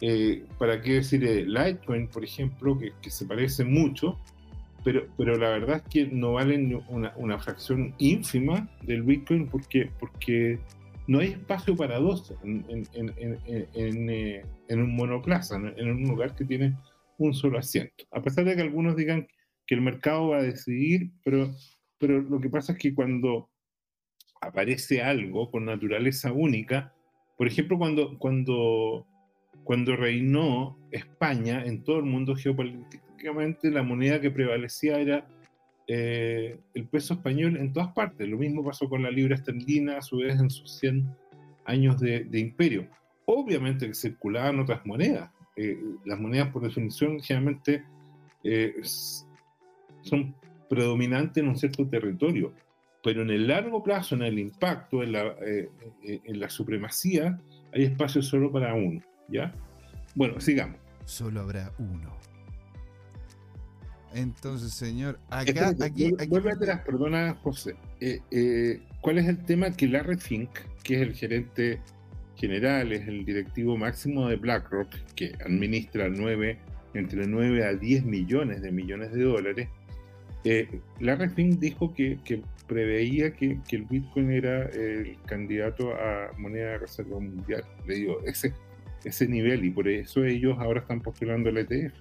[0.00, 4.18] Eh, ¿Para qué decir Litecoin, por ejemplo, que, se parece mucho?
[4.84, 10.58] Pero, pero la verdad es que no valen una, fracción ínfima del Bitcoin porque, porque
[11.06, 12.64] no hay espacio para dos en,
[12.94, 16.76] en, en, un monoplaza, en un lugar que tiene
[17.18, 18.04] un solo asiento.
[18.12, 19.26] A pesar de que algunos digan
[19.66, 21.54] que el mercado va a decidir, pero,
[21.98, 23.50] pero lo que pasa es que cuando
[24.40, 26.94] aparece algo con naturaleza única,
[27.36, 29.06] por ejemplo, cuando, cuando,
[29.64, 35.26] cuando reinó España en todo el mundo geopolíticamente, la moneda que prevalecía era
[35.86, 38.28] eh, el peso español en todas partes.
[38.28, 41.06] Lo mismo pasó con la libra esterlina, a su vez en sus 100
[41.66, 42.86] años de, imperio.
[43.26, 45.30] Obviamente que circulaban otras monedas.
[45.56, 47.84] Eh, las monedas, por definición, generalmente
[48.44, 48.74] eh,
[50.02, 50.34] son
[50.68, 52.52] predominantes en un cierto territorio,
[53.02, 55.68] pero en el largo plazo, en el impacto, en la, eh,
[56.04, 57.40] eh, en la supremacía,
[57.72, 59.52] hay espacio solo para uno, ¿ya?
[60.14, 60.76] Bueno, sigamos.
[61.04, 62.16] Solo habrá uno.
[64.14, 67.76] Entonces, señor, acá, aquí, Vuelve atrás, perdona, José.
[68.00, 69.70] Eh, ¿Cuál es el tema?
[69.70, 70.50] Que Larry Fink,
[70.82, 71.80] que es el gerente
[72.36, 76.58] general, es el directivo máximo de BlackRock, que administra nueve,
[76.94, 79.68] entre 9 a 10 millones de millones de dólares,
[80.44, 82.18] eh, Larry Fink dijo que,
[82.66, 87.64] preveía que, el Bitcoin era el candidato a moneda de reserva mundial.
[87.86, 88.52] Le digo, ese,
[89.04, 91.94] ese nivel, y por eso ellos ahora están postulando el ETF.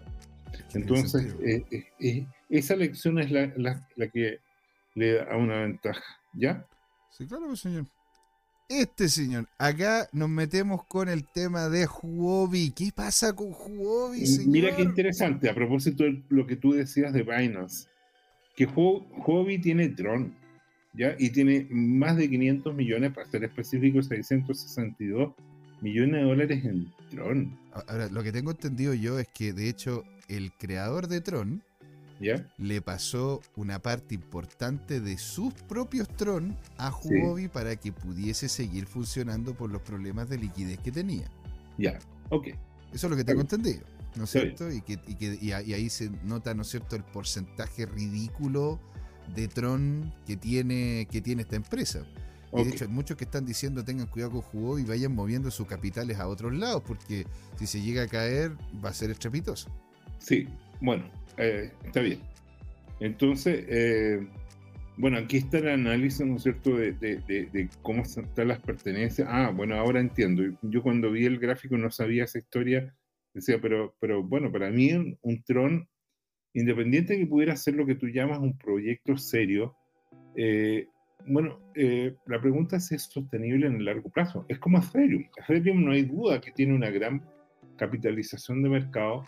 [0.73, 3.53] Entonces, eh, eh, eh, esa lección es la,
[4.11, 4.39] que
[4.95, 6.65] le da una ventaja, ¿ya?
[7.11, 7.85] Sí, claro, pues, señor.
[8.69, 12.71] Este señor, acá nos metemos con el tema de Huobi.
[12.71, 14.49] ¿Qué pasa con Huobi, señor?
[14.49, 17.87] Mira qué interesante, a propósito de lo que tú decías de Binance
[18.57, 20.33] que Hobby tiene Tron,
[20.93, 21.15] ¿ya?
[21.19, 25.33] Y tiene más de 500 millones, para ser específico, 662
[25.81, 27.57] millones de dólares en Tron.
[27.87, 31.63] Ahora, lo que tengo entendido yo es que, de hecho, el creador de Tron
[32.19, 32.47] ¿Ya?
[32.57, 38.87] le pasó una parte importante de sus propios Tron a Huobi para que pudiese seguir
[38.87, 41.29] funcionando por los problemas de liquidez que tenía.
[41.77, 42.47] Ya, ok.
[42.91, 43.85] Eso es lo que tengo entendido.
[44.17, 44.71] ¿no es cierto?
[44.71, 48.79] Y, que, y, que, y, ahí se nota, ¿no es cierto?, el porcentaje ridículo
[49.35, 52.05] de Tron que tiene, que tiene esta empresa.
[52.63, 55.67] De hecho, hay muchos que están diciendo tengan cuidado con Hugo y vayan moviendo sus
[55.67, 57.25] capitales a otros lados, porque
[57.57, 58.51] si se llega a caer
[58.83, 59.69] va a ser estrepitoso.
[60.19, 60.47] Sí,
[60.81, 62.19] bueno, eh, está bien.
[62.99, 64.27] Entonces, eh,
[64.97, 69.27] bueno, aquí está el análisis, ¿no es cierto?, de, de, de, cómo están las pertenencias.
[69.29, 70.43] Ah, bueno, ahora entiendo.
[70.63, 72.95] Yo cuando vi el gráfico no sabía esa historia
[73.37, 74.91] Decía, pero, pero bueno, para mí
[75.21, 75.87] un, Tron,
[76.53, 79.75] independiente de que pudiera ser lo que tú llamas un proyecto serio,
[80.35, 80.87] eh,
[81.27, 84.45] bueno, eh, la pregunta es si es sostenible en el largo plazo.
[84.47, 85.25] Es como Ethereum.
[85.37, 87.23] Ethereum no hay duda que tiene una gran
[87.77, 89.25] capitalización de mercado,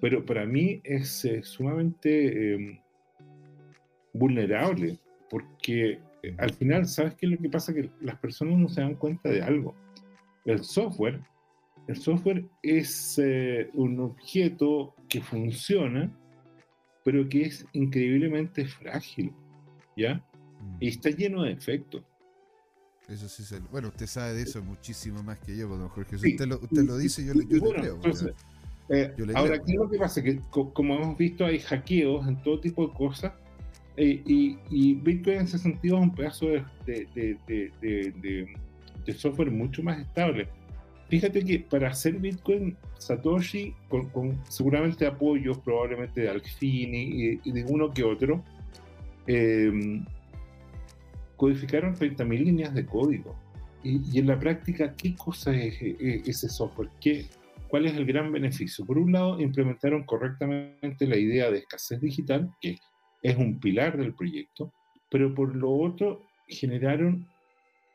[0.00, 2.78] pero para mí es eh, sumamente em,
[4.12, 4.98] vulnerable,
[5.30, 6.00] porque
[6.38, 7.74] al final, ¿sabes qué es lo que pasa?
[7.74, 9.74] Que las personas no se dan cuenta de algo.
[10.44, 11.20] El software
[11.88, 16.12] el software es eh, un objeto que funciona,
[17.02, 19.32] pero que es increíblemente frágil,
[19.96, 20.22] ¿ya?
[20.60, 20.76] Mm.
[20.80, 22.02] Y está lleno de efectos.
[23.08, 26.18] Eso sí, se- bueno, usted sabe de eso muchísimo más que yo, pues, don Jorge.
[26.18, 26.30] Si Sí.
[26.32, 27.94] usted lo, usted lo dice, yo, le- yo le Bueno, creo.
[27.96, 28.32] entonces,
[28.90, 29.64] Eh, Yo le ahora, creo.
[29.66, 30.22] ¿qué es lo que pasa?
[30.22, 33.32] Que co- como hemos visto, hay hackeos en todo tipo de cosas.
[34.00, 38.12] eh, y, y Bitcoin en ese sentido es un pedazo de, de- de- de- de-
[38.22, 38.54] de-
[39.04, 40.48] de software mucho más estable.
[41.10, 47.50] Fíjate que para hacer Bitcoin, Satoshi, con, con seguramente apoyos probablemente de Alfini y, y
[47.52, 48.42] de uno que otro,
[49.26, 50.00] eh,
[51.38, 53.34] codificaron 30.000 líneas de código.
[53.82, 56.48] Y, en la práctica, ¿qué cosa es eh, ese?
[57.00, 57.26] ¿Qué,
[57.68, 58.84] ¿Cuál es el gran beneficio?
[58.84, 62.78] Por un lado, implementaron correctamente la idea de escasez digital, que
[63.22, 64.72] es un pilar del proyecto,
[65.10, 67.26] pero por lo otro, generaron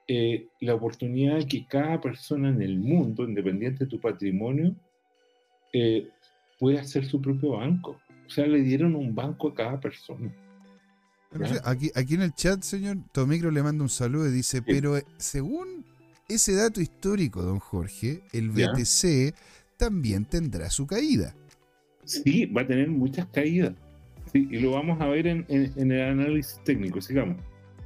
[0.07, 4.73] eh, la oportunidad de que cada persona en el mundo, independiente de tu patrimonio,
[5.73, 6.07] eh,
[6.59, 7.99] pueda hacer su propio banco.
[8.25, 10.33] O sea, le dieron un banco a cada persona.
[11.63, 15.05] Aquí, aquí en el chat, señor Tomicro le manda un saludo y dice, pero eh,
[15.17, 15.85] según
[16.29, 18.71] ese dato histórico, don Jorge, el Ya.
[18.71, 19.33] BTC
[19.77, 21.35] también tendrá su caída.
[22.05, 23.73] Sí, va a tener muchas caídas.
[24.31, 27.37] Sí, y lo vamos a ver en, en- en el análisis técnico, sigamos.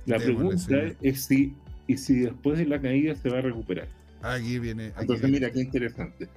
[0.06, 0.36] La Démosle,
[0.68, 1.54] pregunta es si,
[1.88, 3.88] y si después de la caída se va a recuperar.
[4.22, 4.88] Aquí viene.
[4.88, 5.40] aquí Entonces, viene.
[5.40, 6.28] mira, qué interesante.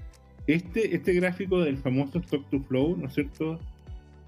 [0.47, 3.59] Este, este gráfico del famoso stock to flow, ¿no es cierto?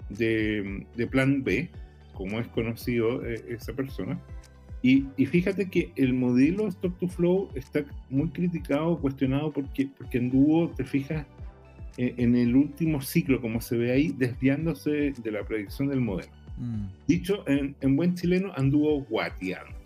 [0.09, 1.69] De, de plan B,
[2.13, 4.19] como es conocido eh, esa persona.
[4.81, 10.17] Y, y fíjate que el modelo stock to flow está muy criticado, cuestionado, porque, porque
[10.17, 11.25] anduvo, te fijas,
[11.97, 16.31] eh, en el último ciclo, como se ve ahí, desviándose de la predicción del modelo.
[16.57, 16.87] Mm.
[17.07, 19.77] Dicho en, en buen chileno, anduvo guateando.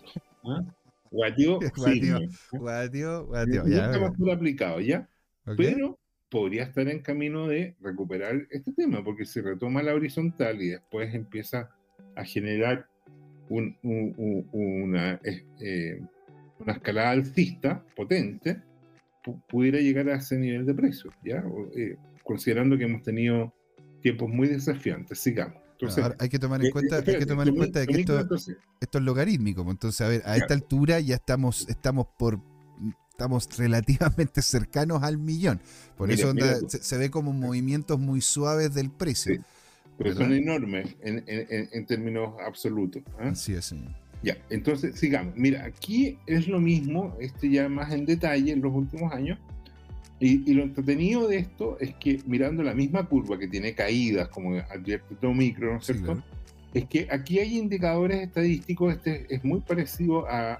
[0.44, 0.64] ¿ah?
[1.10, 2.20] Guateó, Guateó.
[2.20, 2.28] ¿no?
[2.58, 3.98] Guatio, guatio, ya, ya.
[3.98, 5.08] más aplicado, ¿ya?
[5.46, 5.56] Ok.
[5.56, 5.98] Pero
[6.30, 11.14] podría estar en camino de recuperar este tema, porque si retoma la horizontal y después
[11.14, 11.70] empieza
[12.18, 12.86] a generar
[13.48, 16.00] un- un- un- una, eh, eh,
[16.58, 18.60] una escalada alcista potente,
[19.24, 21.44] pu- pudiera llegar a ese nivel de precio, ¿ya?
[21.46, 23.52] O, eh, considerando que hemos tenido
[24.02, 25.56] tiempos muy desafiantes, sigamos.
[25.72, 28.00] Entonces, Ahora, hay que tomar en eh, cuenta, hay que tomar en cuenta de que
[28.00, 28.18] esto,
[28.80, 29.62] es logarítmico.
[29.64, 30.40] pues, Entonces, a ver, a Claro.
[30.40, 32.40] esta altura ya estamos, estamos por
[33.10, 35.60] estamos relativamente cercanos al millón.
[35.96, 39.34] Por Mira, eso onda, se, se ve como movimientos muy suaves del precio.
[39.36, 39.40] Sí.
[39.98, 40.22] Pero ¿verdad?
[40.26, 43.02] son enormes en, en- en- términos absolutos.
[43.18, 43.28] ¿ah?
[43.30, 43.90] Así es, señor.
[44.22, 45.34] Ya, entonces sigamos.
[45.36, 49.38] Mira, aquí es lo mismo, este ya más en detalle en los últimos años.
[50.20, 54.28] Y, y lo entretenido de esto es que mirando la misma curva que tiene caídas,
[54.30, 56.14] como advierte todo micro, ¿no es Sí, cierto?
[56.14, 56.26] claro.
[56.74, 60.54] Es que aquí hay indicadores estadísticos, este es muy parecido a,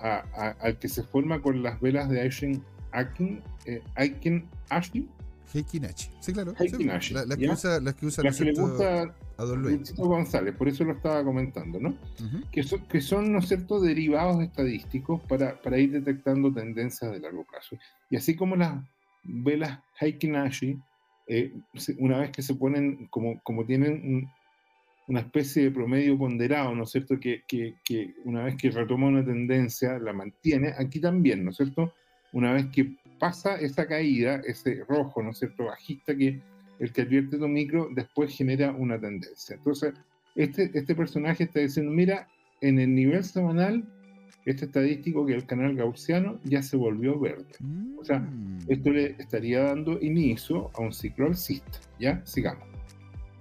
[0.00, 5.06] a- a- al que se forma con las velas de Aiken, Aiken, eh, Aiken Ashley,
[5.52, 6.10] Heikinachi.
[6.20, 6.54] Sí, claro.
[6.58, 7.52] sí, la- las, que ¿ya?
[7.52, 9.94] usa, las que usa la que le gusta a Don Luis.
[9.96, 11.90] González, por eso lo estaba comentando, ¿no?
[11.90, 12.50] Ujú.
[12.50, 17.20] que son, que son ¿no es cierto?, derivados estadísticos para, para ir detectando tendencias de
[17.20, 17.76] largo plazo.
[18.10, 18.82] Y así como las
[19.22, 20.78] velas Heikinashi,
[21.26, 21.52] eh,
[21.98, 24.30] una vez que se ponen, como, como tienen un-
[25.06, 29.06] una especie de promedio ponderado, ¿no es cierto?, que, que- que una vez que retoma
[29.08, 31.92] una tendencia, la mantiene, aquí también, ¿no es cierto?,
[32.32, 36.40] una vez que pasa esa caída, ese rojo, ¿no es cierto?, bajista que
[36.78, 39.56] el que advierte tu micro, después genera una tendencia.
[39.56, 39.94] Entonces,
[40.34, 42.28] este, este personaje está diciendo, mira,
[42.60, 43.82] en el nivel semanal,
[44.44, 47.46] este estadístico que es el canal gaussiano ya se volvió verde.
[47.98, 48.58] O sea, Mm.
[48.68, 51.78] Esto le estaría dando inicio a un ciclo alcista.
[51.98, 52.20] ¿Ya?
[52.26, 52.66] Sigamos.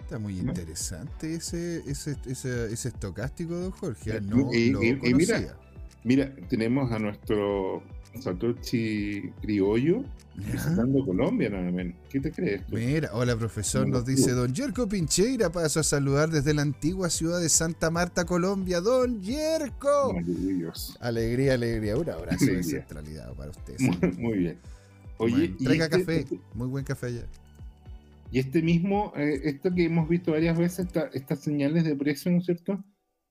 [0.02, 0.52] Está muy ¿no?
[0.52, 4.22] interesante ese, ese, ese, ese estocástico, don Jorge.
[4.22, 5.58] No y- y- y mira.
[6.06, 7.82] Mira, tenemos a nuestro
[8.20, 10.04] Satoshi Criollo
[10.36, 11.96] visitando Colombia, nada menos.
[12.10, 12.76] ¿Qué te crees tú?
[12.76, 14.32] Mira, hola profesor, No, nos dice.
[14.32, 18.82] Don Yerko Pincheira, paso a saludar desde la antigua ciudad de Santa Marta, Colombia.
[18.82, 20.16] Don Yerko.
[21.00, 21.96] Alegría, alegría.
[21.98, 22.80] Un abrazo de Alegría.
[22.80, 23.76] centralidad para usted.
[24.18, 24.58] Muy, bien.
[25.18, 27.26] Oye, Bueno, y traiga este- café, este- muy buen café allá.
[28.32, 32.32] Y este mismo, eh, esto que hemos visto varias veces, esta- estas señales de precio,
[32.32, 32.84] ¿no es cierto?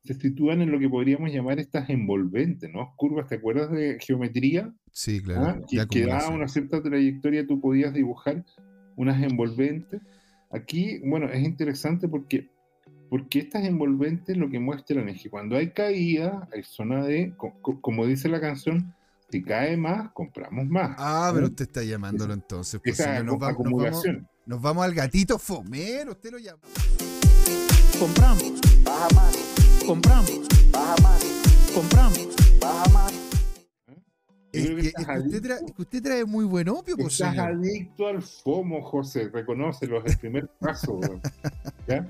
[0.05, 2.93] Se sitúan en lo que podríamos llamar estas envolventes, ¿no?
[2.97, 4.73] Curvas, ¿te acuerdas de geometría?
[4.91, 5.43] Sí, claro.
[5.47, 5.61] ¿Ah?
[5.69, 6.35] Que, daba acumulación.
[6.35, 8.45] una cierta trayectoria, tú podías dibujar
[8.97, 10.01] unas envolventes.
[10.51, 12.51] Aquí, bueno, es interesante porque,
[13.09, 17.55] porque estas envolventes lo que muestran es que cuando hay caída, hay zona de, co-
[17.63, 18.93] co- como dice la canción,
[19.31, 20.97] si cae más, compramos más.
[20.99, 21.51] Ah, pero ¿no?
[21.51, 22.81] usted está llamándolo entonces.
[22.83, 24.29] Pues, Esa señor, nos, acu- va- nos vamos, acumulación.
[24.47, 26.61] nos vamos al gatito fomero, usted lo llama.
[27.99, 29.37] Compramos, baja más,
[29.87, 32.29] compramos, baja más, compramos.
[32.61, 33.13] baja más.
[34.53, 37.31] Es que, es que usted, trae, es que usted trae muy buen opio, pues, Estás
[37.37, 37.49] señor.
[37.53, 41.01] adicto al FOMO, José, reconócelo, es el primer paso.
[41.89, 42.07] ¿Ya?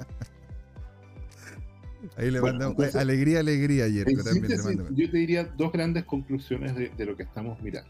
[2.17, 4.89] Ahí le Bueno, mandamos entonces, alegría, alegría, Yerko también le mando.
[4.91, 7.89] yo te diría dos grandes conclusiones de, de lo que estamos mirando.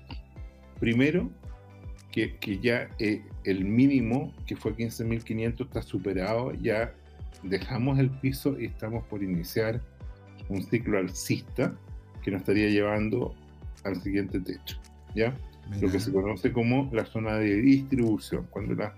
[0.79, 1.31] Primero,
[2.11, 6.95] que, que ya eh, el mínimo, que fue 15.500, está superado, ya
[7.43, 9.81] dejamos el piso y estamos por iniciar
[10.49, 11.75] un ciclo alcista
[12.23, 13.35] que nos estaría llevando
[13.85, 14.79] al siguiente techo,
[15.15, 15.37] ¿ya?
[15.71, 15.93] Lo Mira.
[15.93, 18.95] que se conoce como la zona de distribución, cuando la-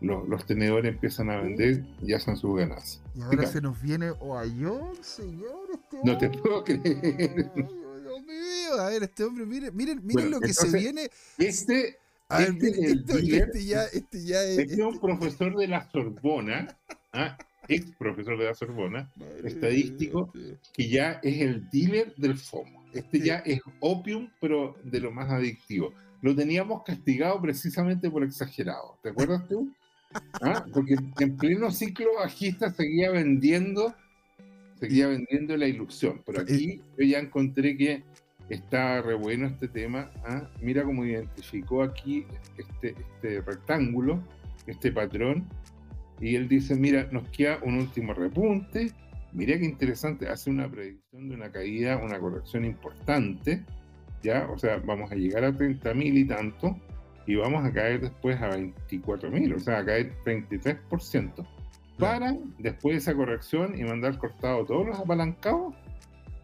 [0.00, 3.02] lo- los tenedores empiezan a vender y hacen sus ganancias.
[3.14, 5.68] Y ahora se nos viene Oayón, señor.
[5.74, 6.42] Este No te hombre.
[6.42, 6.80] puedo creer.
[7.54, 8.80] Dios mío.
[8.80, 11.10] A ver, este hombre, miren, miren, miren Bueno, lo que se entonces, viene.
[11.38, 11.96] Este
[12.28, 14.58] A ver, este este ya, este ya es.
[14.58, 16.76] Este es un profesor de la Sorbona,
[17.12, 17.36] ¿ah?
[17.66, 19.10] Ex profesor de la Sorbona,
[19.44, 20.32] estadístico,
[20.72, 22.84] que ya es el dealer del FOMO.
[22.92, 23.24] Este Sí.
[23.26, 25.92] ya es opium, pero de lo más adictivo.
[26.22, 28.98] Lo teníamos castigado precisamente por exagerado.
[29.02, 29.72] ¿Te acuerdas tú?
[30.42, 30.64] ¿Ah?
[30.72, 33.94] Porque en pleno ciclo bajista seguía vendiendo,
[34.80, 36.22] seguía vendiendo la ilusión.
[36.24, 38.02] Pero aquí yo ya encontré que
[38.48, 40.10] está re bueno este tema.
[40.24, 40.48] ¿ah?
[40.62, 42.24] Mira cómo identificó aquí
[42.56, 44.22] este, este rectángulo,
[44.66, 45.46] este patrón.
[46.20, 48.92] Y él dice, mira, nos queda un último repunte.
[49.32, 53.64] Mira qué interesante, hace una predicción de una caída, una corrección importante.
[54.22, 54.48] ¿Ya?
[54.50, 56.76] O sea, vamos a llegar a 30.000 y tanto.
[57.26, 61.46] Y vamos a caer después a 24.000, o sea, a caer 33%.
[61.98, 65.74] Para, después de esa corrección y mandar cortado todos los apalancados,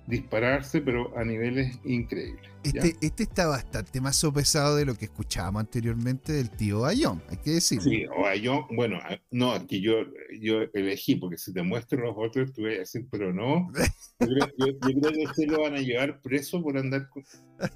[0.07, 2.43] dispararse, pero a niveles increíbles.
[2.63, 7.37] Este, este está bastante más sopesado de lo que escuchábamos anteriormente del tío Ayón, hay
[7.39, 7.85] que decirlo.
[7.85, 8.99] Sí, o yo, bueno,
[9.31, 9.93] no, aquí yo,
[10.41, 13.71] yo elegí, porque si te muestro los otros, tú vas a decir, pero no.
[14.21, 17.09] Yo creo, yo- yo creo que este lo van a llevar preso por andar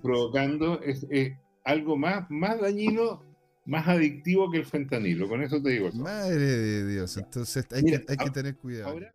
[0.01, 1.33] provocando es, es
[1.64, 3.22] algo más, más dañino,
[3.66, 5.29] más adictivo que el fentanilo.
[5.29, 5.91] Con eso te digo.
[5.91, 6.03] todo.
[6.05, 8.91] Madre de Dios, entonces hay, Mira, que, hay que tener cuidado.
[8.93, 9.12] ahora-.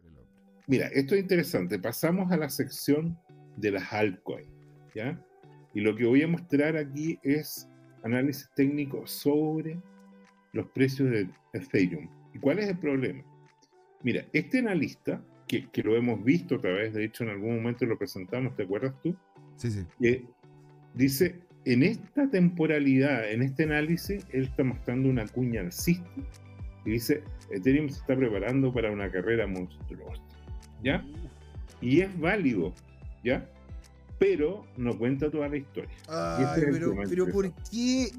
[0.68, 1.80] Mira, esto es interesante.
[1.80, 3.18] Pasamos a la sección
[3.58, 4.50] de las altcoins,
[4.96, 5.20] ¿ya?
[5.74, 7.70] Y lo que voy a mostrar aquí es
[8.04, 9.80] análisis técnico sobre
[10.54, 12.08] los precios de Ethereum.
[12.34, 13.24] ¿Y cuál es el problema?
[14.04, 17.86] Mira, este analista, que, que lo hemos visto otra vez, de hecho en algún momento
[17.86, 19.16] lo presentamos, ¿te acuerdas tú?
[19.56, 19.86] Sí, sí.
[20.02, 20.26] Eh,
[20.94, 26.10] dice, en esta temporalidad, en este análisis, él está mostrando una cuña alcista
[26.86, 30.22] y dice, Ethereum se está preparando para una carrera monstruosa,
[30.84, 31.04] ¿ya?
[31.82, 32.74] Y es válido,
[33.24, 33.48] ¿ya?
[34.20, 35.90] Pero no cuenta toda la historia.
[36.08, 38.10] Ay, este es pero, pero ¿por qué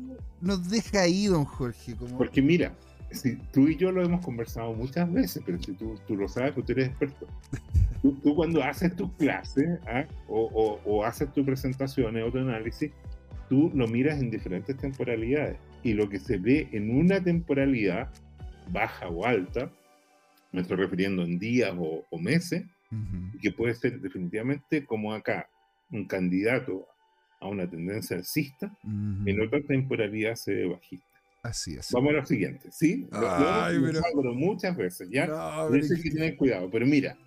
[0.41, 1.95] nos deja ahí, don Jorge?
[1.97, 2.19] Como...
[2.19, 2.75] Porque mira,
[3.11, 6.53] si tú y yo lo hemos conversado muchas veces, pero si tú, tú lo sabes,
[6.53, 7.27] porque tú eres experto.
[8.03, 10.05] Tú, tú cuando haces tus clases ¿ah?
[10.29, 12.91] o, o- o haces tus presentaciones o tu análisis,
[13.49, 15.57] tú lo miras en diferentes temporalidades.
[15.83, 18.11] Y lo que se ve en una temporalidad,
[18.71, 19.71] baja o alta,
[20.55, 22.65] me estoy refiriendo en días o, o meses,
[23.43, 25.49] que puede ser definitivamente como acá,
[25.91, 26.87] un candidato
[27.41, 29.29] a una tendencia alcista, Ujú.
[29.29, 31.07] en otra temporalidad se ve bajista.
[31.43, 31.91] Así es.
[31.93, 33.07] Vamos a lo siguiente, ¿sí?
[33.11, 33.77] Lo, lo hemos Ay,
[34.15, 35.27] pero- muchas veces, ¿ya?
[35.27, 36.71] No, pero eso hay que- que tener cuidado.
[36.71, 37.19] Pero mira,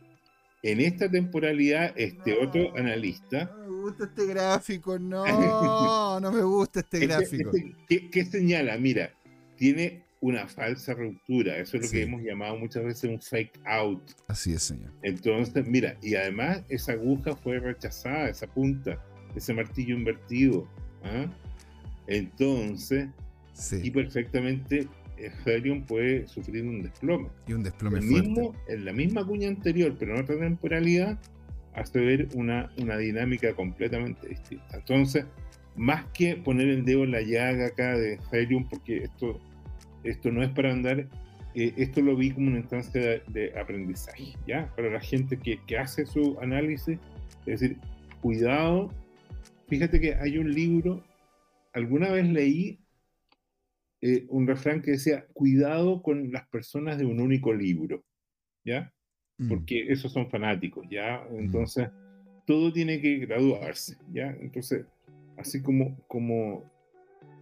[0.63, 2.47] en esta temporalidad, este No.
[2.47, 7.51] otro analista, No me gusta este gráfico, no, no me gusta este este- gráfico.
[7.53, 8.77] este, ¿qué, qué señala?
[8.77, 9.11] Mira,
[9.57, 11.57] tiene una falsa ruptura.
[11.57, 11.97] Eso es lo Sí.
[11.97, 14.01] que hemos llamado muchas veces un fake out.
[14.27, 14.91] Así es, señor.
[15.03, 19.03] Entonces, mira, y además esa aguja fue rechazada, esa punta,
[19.35, 20.67] ese martillo invertido.
[21.03, 21.27] ¿ah?
[22.07, 24.87] Entonces, y Sí, perfectamente
[25.17, 27.29] Ethereum puede sufrir un desplome.
[27.47, 28.27] y un desplome el fuerte.
[28.29, 31.17] mismo, en la misma cuña anterior, pero en otra temporalidad,
[31.73, 34.77] hace ver una, una dinámica completamente distinta.
[34.77, 35.25] Entonces,
[35.75, 39.39] más que poner el dedo en la llaga acá de Ethereum, porque esto,
[40.09, 41.07] esto no es para andar,
[41.55, 44.73] eh, esto lo vi como una instancia de, de aprendizaje, ¿ya?
[44.75, 46.99] Para la gente que, que hace su análisis,
[47.45, 47.77] es decir,
[48.21, 48.91] cuidado,
[49.67, 51.03] fíjate que hay un libro,
[51.73, 52.79] alguna vez leí
[54.01, 58.03] eh, un refrán que decía, cuidado con las personas de un único libro,
[58.63, 58.93] ¿ya?
[59.37, 59.49] Mm.
[59.49, 61.25] Porque esos son fanáticos, ¿ya?
[61.31, 61.89] Entonces,
[62.45, 64.37] todo tiene que graduarse, ¿ya?
[64.39, 64.85] Entonces,
[65.37, 66.63] así como, como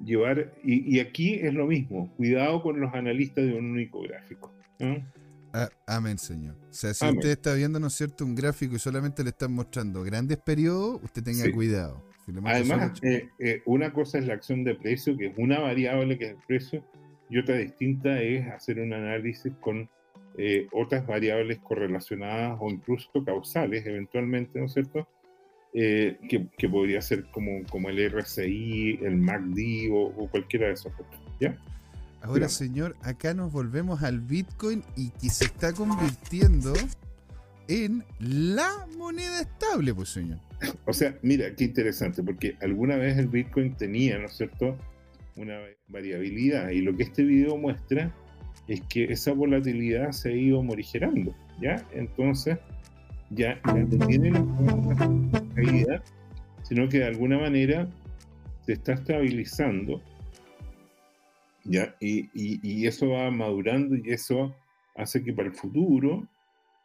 [0.03, 4.53] llevar, y, y aquí es lo mismo, cuidado con los analistas de un único gráfico.
[5.53, 6.55] Ah, amén, señor.
[6.69, 7.17] O sea, si Amén.
[7.17, 11.01] usted está viendo, ¿no es cierto?, un gráfico y solamente le están mostrando grandes periodos,
[11.01, 11.51] usted tenga Sí.
[11.51, 12.03] cuidado.
[12.25, 16.17] Si Además, eh, eh, una cosa es la acción de precio, que es una variable
[16.17, 16.83] que es el precio,
[17.29, 19.89] y otra distinta es hacer un análisis con
[20.37, 25.07] eh, otras variables correlacionadas o incluso causales, eventualmente, ¿no es cierto?
[25.77, 30.73] Eh, que, que podría ser como, como el RSI, el MACD o, o cualquiera de
[30.73, 30.93] esos
[31.41, 31.57] ¿ya?
[32.21, 36.71] Ahora, señor, acá nos volvemos al Bitcoin y que se está convirtiendo
[37.67, 40.39] en la moneda estable, pues señor.
[40.85, 44.77] O sea, mira, qué interesante, porque alguna vez el Bitcoin tenía, ¿no es cierto?,
[45.35, 45.59] una
[45.89, 46.69] variabilidad.
[46.69, 48.15] Y lo que este video muestra
[48.69, 51.85] es que esa volatilidad se ha ido morigerando, ¿ya?
[51.91, 52.57] Entonces,
[53.29, 56.03] ya, ya no tiene la misma caída,
[56.63, 57.87] sino que de alguna manera
[58.65, 60.01] se está estabilizando,
[61.63, 61.95] ¿ya?
[61.99, 64.55] Y, y- y eso va madurando y eso
[64.95, 66.27] hace que para el futuro,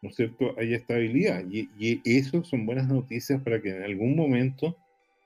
[0.02, 1.44] ¿no es cierto?, haya estabilidad.
[1.50, 4.76] Y, y eso son buenas noticias para que en algún momento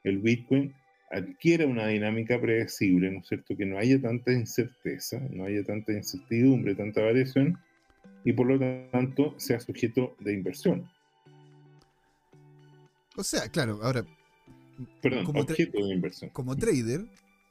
[0.05, 0.73] el Bitcoin
[1.11, 5.93] adquiera una dinámica predecible, ¿no es cierto?, que no haya tanta incerteza, no haya tanta
[5.93, 7.59] incertidumbre, tanta variación,
[8.25, 8.59] y por lo
[8.91, 10.89] tanto sea sujeto de inversión.
[13.17, 14.05] O sea, claro, ahora,
[15.01, 16.31] Perdón, Como tra- objeto de inversión.
[16.31, 17.07] como trader,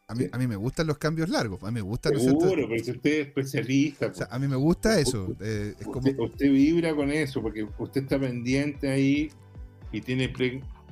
[0.09, 0.29] a mí, Sí.
[0.33, 1.63] a mí me gustan los cambios largos.
[1.63, 2.41] A mí me gusta, ¿no es cierto?
[2.41, 5.33] Seguro, pero si usted es especialista, O sea, a mí me gusta eso.
[5.39, 9.29] eh, es como, usted, usted vibra con eso, porque usted está pendiente ahí
[9.93, 10.27] y tiene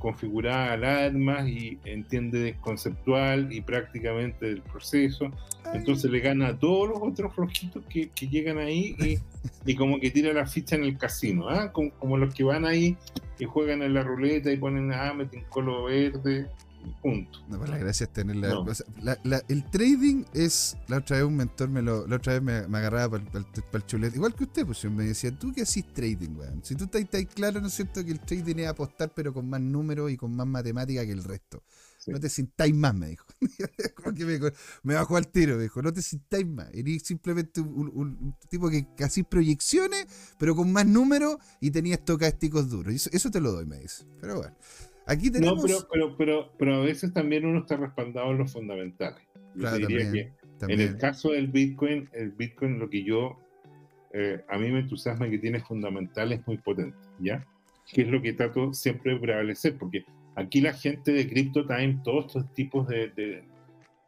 [0.01, 5.31] configuradas alarmas y entiende conceptual y prácticamente del proceso.
[5.73, 9.19] Entonces le gana a todos los otros flojitos que, que llegan ahí y,
[9.71, 11.71] y como que tira la ficha en el casino, ¿ah?
[11.71, 12.97] como, como los que van ahí
[13.37, 16.47] y juegan en la ruleta y ponen, ah, me tincó lo verde
[17.01, 17.39] punto.
[17.49, 18.61] No, pues la gracia es tener la, No.
[18.61, 20.77] o sea, la- la- el trading es.
[20.87, 22.05] La otra vez un mentor me lo.
[22.07, 24.15] La otra vez me, me agarraba para el chulete.
[24.17, 26.61] Igual que usted, pues me decía, ¿tú qué haces trading, weón?
[26.63, 28.03] Si tú estás, estás claro, ¿no es cierto?
[28.03, 31.23] Que el trading es apostar, pero con más números y con más matemática que el
[31.23, 31.63] resto.
[31.97, 32.09] Sí.
[32.09, 33.25] No te sintáis más, me dijo.
[33.95, 34.39] Como que me,
[34.81, 36.67] me bajó al tiro, me dijo, no te sintáis más.
[36.73, 40.07] Eres simplemente un, un- un tipo que casi proyecciones,
[40.39, 42.91] pero con más números y tenías estocásticos duros.
[42.91, 44.03] Eso, eso te lo doy, me dice.
[44.19, 44.55] Pero bueno.
[45.11, 45.57] Aquí tenemos.
[45.61, 49.21] No, pero, pero, pero, pero a veces también uno está respaldado en los fundamentales.
[49.55, 50.79] Claro, diría también, que también.
[50.81, 53.37] En el caso del Bitcoin, el Bitcoin lo que yo,
[54.13, 57.45] eh, a mí me entusiasma que tiene fundamentales muy potentes, ¿ya?
[57.93, 60.05] Que es lo que trato siempre de prevalecer, porque
[60.35, 63.43] aquí la gente de CryptoTime, todos estos tipos de, de,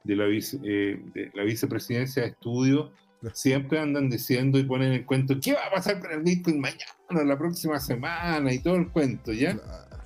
[0.06, 3.36] de la, vice- eh, de la vicepresidencia de estudio, Claro.
[3.36, 7.24] siempre andan diciendo y ponen el cuento, ¿qué va a pasar con el Bitcoin mañana,
[7.26, 9.58] la próxima semana y todo el cuento, ¿ya?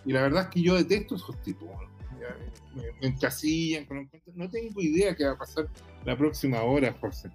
[0.07, 1.67] Y la verdad es que yo detesto esos tipos.
[2.75, 3.85] Me, me encasillan.
[4.35, 5.67] No tengo idea qué va a pasar
[6.05, 7.29] la próxima hora, José.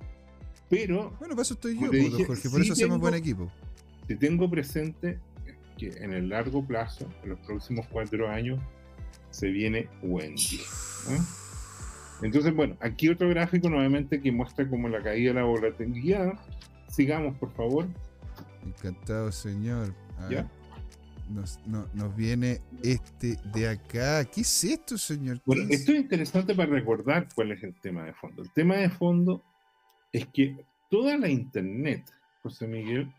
[0.69, 2.49] Pero Bueno, para eso estoy yo, te pues, dije, Jorge.
[2.51, 3.53] Por sí eso hacemos tengo- buen equipo.
[4.09, 5.19] si tengo presente
[5.77, 8.59] que en el largo plazo, en los próximos cuatro años,
[9.31, 10.61] se viene Wendy.
[11.11, 12.27] ¿no?
[12.27, 16.33] Entonces, bueno, aquí otro gráfico nuevamente que muestra como la caída de la volatilidad.
[16.89, 17.87] Sigamos, por favor.
[18.65, 19.93] Encantado, señor.
[20.19, 20.51] A ¿Ya?
[21.33, 24.25] Nos, no- nos viene este de acá.
[24.25, 25.37] ¿Qué es esto, señor?
[25.39, 25.81] ¿Qué Bueno, es?
[25.81, 28.43] esto es interesante para recordar cuál es el tema de fondo.
[28.43, 29.43] El tema de fondo
[30.13, 30.57] es que
[30.91, 32.05] toda la Internet,
[32.43, 33.11] José Miguel,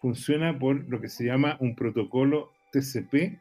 [0.00, 3.38] funciona por lo que se llama un protocolo TCP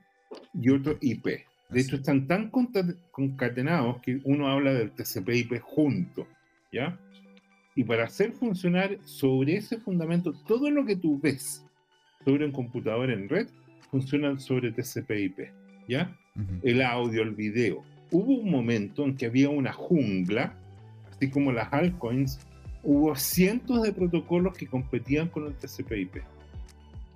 [0.53, 1.26] y otro IP.
[1.26, 1.80] De Así.
[1.82, 2.49] hecho, están tan
[3.11, 6.28] concatenados que uno habla del TCP/IP junto,
[6.71, 6.97] ¿ya?
[7.76, 11.65] Y para hacer funcionar sobre ese fundamento, todo lo que tú ves
[12.24, 13.47] sobre un computador en red
[13.93, 15.51] funciona sobre TCP/IP,
[15.87, 16.17] ¿ya?
[16.35, 16.59] Ujú.
[16.63, 17.83] el audio, el video.
[18.09, 20.55] Hubo un momento en que había una jungla,
[21.11, 22.39] así como las altcoins,
[22.81, 26.23] hubo cientos de protocolos que competían con el TCP/IP,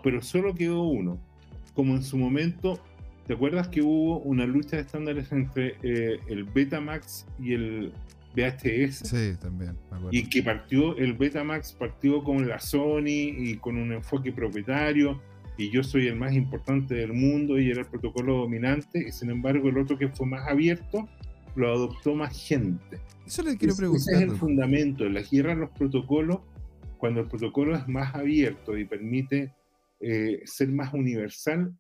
[0.03, 1.17] pero solo quedó uno.
[1.73, 2.79] Como en su momento,
[3.25, 7.91] ¿te acuerdas que hubo una lucha de estándares entre eh, el Betamax y el
[8.35, 8.99] VHS?
[9.09, 10.09] Sí, también, me acuerdo.
[10.11, 15.19] y que partió, el Betamax partió con la Sony y con un enfoque propietario,
[15.57, 19.29] y yo soy el más importante del mundo y era el protocolo dominante, y sin
[19.31, 21.07] embargo el otro que fue más abierto
[21.55, 22.99] lo adoptó más gente.
[23.25, 24.13] Eso le quiero preguntar.
[24.13, 26.39] Ese es el fundamento, en la guerra los protocolos,
[26.99, 29.53] cuando el protocolo es más abierto y permite
[29.99, 31.75] eh, ser más universal,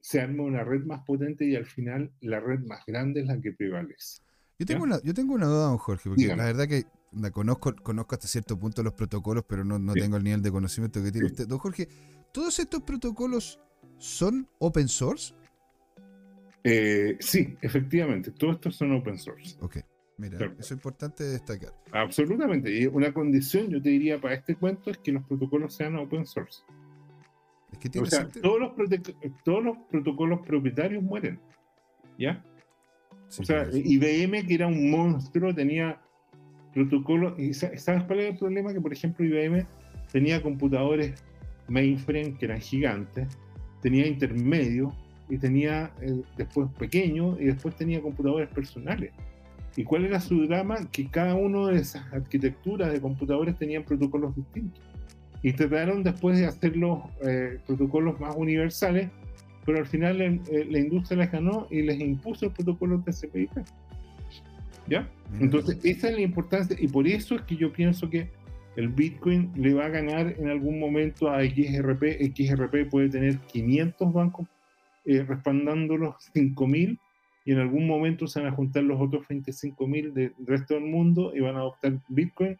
[0.00, 3.40] se arma una red más potente y al final la red más grande es la
[3.40, 4.22] que prevalece.
[4.60, 4.94] Yo tengo, ¿Ya?
[4.94, 6.38] una, yo tengo una duda, don Jorge, porque Dígame.
[6.38, 10.00] la verdad que la conozco, conozco hasta cierto punto los protocolos, pero no, no Sí.
[10.00, 11.32] tengo el nivel de conocimiento que tiene Sí.
[11.34, 11.48] usted.
[11.48, 11.88] Don Jorge,
[12.32, 13.60] ¿todos estos protocolos
[13.98, 15.34] son open source?
[16.64, 19.56] Eh, sí, efectivamente, todos estos son open source.
[19.60, 19.78] Ok,
[20.18, 20.52] mira, Claro.
[20.52, 21.72] eso es importante destacar.
[21.92, 22.70] Absolutamente.
[22.76, 26.26] Y una condición, yo te diría, para este cuento es que los protocolos sean open
[26.26, 26.62] source.
[27.72, 28.42] Es que O tiene sea, sentido.
[28.42, 31.38] todos los, prote- todos los protocolos propietarios mueren.
[32.18, 32.44] ¿Ya?
[33.28, 33.68] Sí, O sea.
[33.72, 36.00] IBM, que era un monstruo, tenía
[36.74, 37.38] protocolos.
[37.38, 38.72] ¿Y sa- sabes cuál era el problema?
[38.72, 39.66] Que, por ejemplo, IBM
[40.10, 41.22] tenía computadores
[41.68, 43.28] mainframe que eran gigantes,
[43.82, 44.92] tenía intermedios
[45.28, 49.12] y tenía eh, después pequeños y después tenía computadores personales.
[49.76, 50.88] ¿Y cuál era su drama?
[50.90, 54.82] Que cada una de esas arquitecturas de computadores tenían protocolos distintos.
[55.40, 59.08] y trataron después de hacer los eh, protocolos más universales,
[59.64, 63.62] pero al final el- eh, la industria les ganó y les impuso el protocolo TCP/IP.
[64.88, 65.08] ¿Ya?
[65.38, 68.30] Entonces, esa es la importancia, y por eso es que yo pienso que
[68.76, 72.32] el Bitcoin le va a ganar en algún momento a XRP.
[72.34, 74.46] XRP puede tener 500 bancos
[75.04, 76.98] eh, respaldando los 5000
[77.44, 81.32] y en algún momento se van a juntar los otros 25.000 del resto del mundo
[81.34, 82.58] y van a adoptar Bitcoin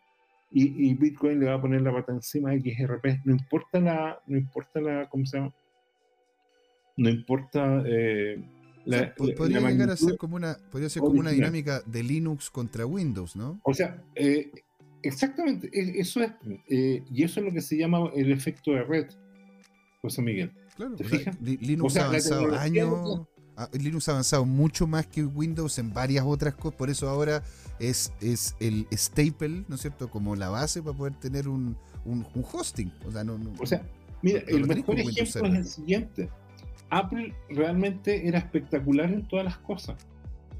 [0.51, 3.21] y, y Bitcoin le va a poner la pata encima a XRP.
[3.27, 5.53] No importa la, no importa la, ¿cómo se llama?
[6.97, 8.41] No importa eh,
[8.87, 11.21] O la, sea, po- la- podría la llegar a ser como una, podría ser como
[11.21, 11.53] una original.
[11.53, 13.61] dinámica de Linux contra Windows, ¿no?
[13.63, 14.51] O sea, eh,
[15.03, 16.33] exactamente, e- eso es,
[16.69, 19.07] eh, y eso es lo que se llama el efecto de red,
[20.03, 20.53] José Miguel.
[20.77, 21.41] Claro, ¿Te fijas?
[21.41, 23.21] Li- Linux O sea, ha avanzado años.
[23.57, 27.43] ah, Linux ha avanzado mucho más que Windows en varias otras cosas, por eso ahora
[27.81, 30.09] es, es el staple, ¿no es cierto?
[30.11, 32.93] Como la base para poder tener un, un, un hosting.
[33.07, 33.83] O sea, no, no- O sea,
[34.23, 36.29] mira, el mejor ejemplo es el siguiente.
[36.91, 39.97] Apple realmente era espectacular en todas las cosas.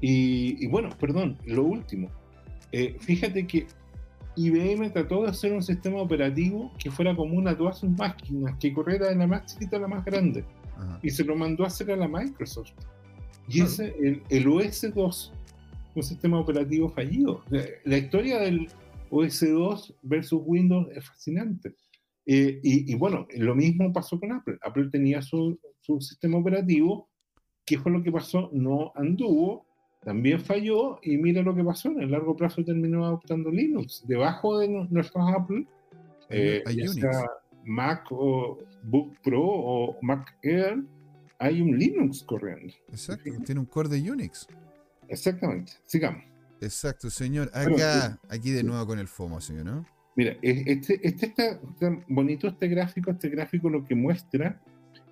[0.01, 2.09] Y, y bueno, perdón, lo último.
[2.71, 3.65] Eh, fíjate que
[4.45, 8.71] IBM trató de hacer un sistema operativo que fuera común a todas sus máquinas, que
[8.73, 10.43] corriera de la más chiquita a la más grande.
[10.77, 10.97] Ajá.
[11.03, 12.71] y se lo mandó a hacer a la Microsoft.
[13.49, 13.69] Y Claro.
[13.69, 15.31] ese, el, el OS2,
[15.95, 17.43] un sistema operativo fallido.
[17.49, 18.69] La, la historia del
[19.11, 21.75] OS2 versus Windows es fascinante.
[22.25, 24.57] Eh, y, y bueno, lo mismo pasó con Apple.
[24.61, 27.09] Apple tenía su, su sistema operativo.
[27.65, 28.49] ¿Qué fue lo que pasó?
[28.53, 29.65] No anduvo,
[30.03, 31.89] también falló y mira lo que pasó.
[31.89, 34.03] En el largo plazo terminó adoptando Linux.
[34.07, 35.65] Debajo de nu- nuestros Apple,
[36.29, 37.01] Hay- eh, hay ya Unix.
[37.01, 37.25] sea
[37.65, 40.83] Mac o Book Pro o Mac Air,
[41.37, 42.73] hay un Linux corriendo.
[42.89, 44.47] Exacto, tiene un core de Unix.
[45.07, 45.73] Exactamente.
[45.85, 46.23] Sigamos.
[46.61, 47.49] Exacto, señor.
[47.53, 49.85] Acá, aquí de nuevo con el FOMO, señor, ¿no?
[50.15, 53.11] Mira, este, este está, está bonito este gráfico.
[53.11, 54.59] Este gráfico lo que muestra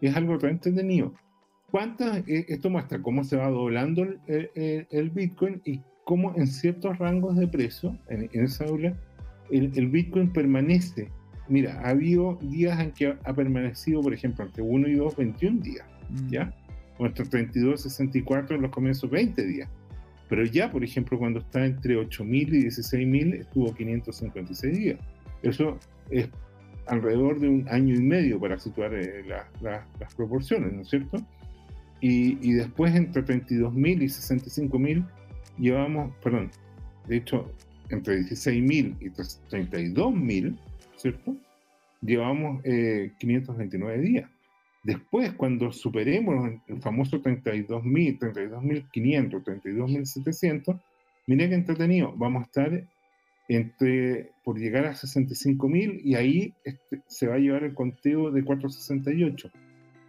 [0.02, 1.14] es algo re entretenido.
[1.72, 2.18] ¿Cuántas?
[2.28, 4.20] eh, esto muestra cómo se va doblando el,
[4.56, 8.94] el- el Bitcoin y cómo en ciertos rangos de precio, en, en esa aula,
[9.52, 11.10] el, el Bitcoin permanece.
[11.50, 15.62] Mira, ha habido días en que ha permanecido, por ejemplo, entre 1 y 2, 21
[15.62, 15.86] días.
[16.10, 16.30] Mm.
[16.30, 16.54] ¿ya?
[17.00, 19.70] Nuestro 32, 64 en los comienzos 20 días.
[20.30, 25.00] Pero ya, por ejemplo, cuando está entre 8.000 y 16.000, estuvo 556 días.
[25.42, 25.78] Eso
[26.10, 26.30] es
[26.88, 30.90] alrededor de un año y medio para situar eh, la- la- las proporciones, ¿no es
[30.90, 31.18] cierto?
[32.00, 35.06] Y, y después entre 32.000 y 65.000
[35.58, 36.52] llevamos, perdón,
[37.08, 37.52] de hecho,
[37.90, 40.58] entre 16.000 y 32.000,
[40.98, 41.36] ¿cierto?
[42.02, 44.30] Llevamos eh, 529 días.
[44.84, 50.82] Después, cuando superemos el famoso 32.000, 32.500, 32.700,
[51.26, 52.84] mira qué entretenido, vamos a estar
[53.50, 58.44] entre, por llegar a 65.000 y ahí este, se va a llevar el conteo de
[58.44, 59.50] 468.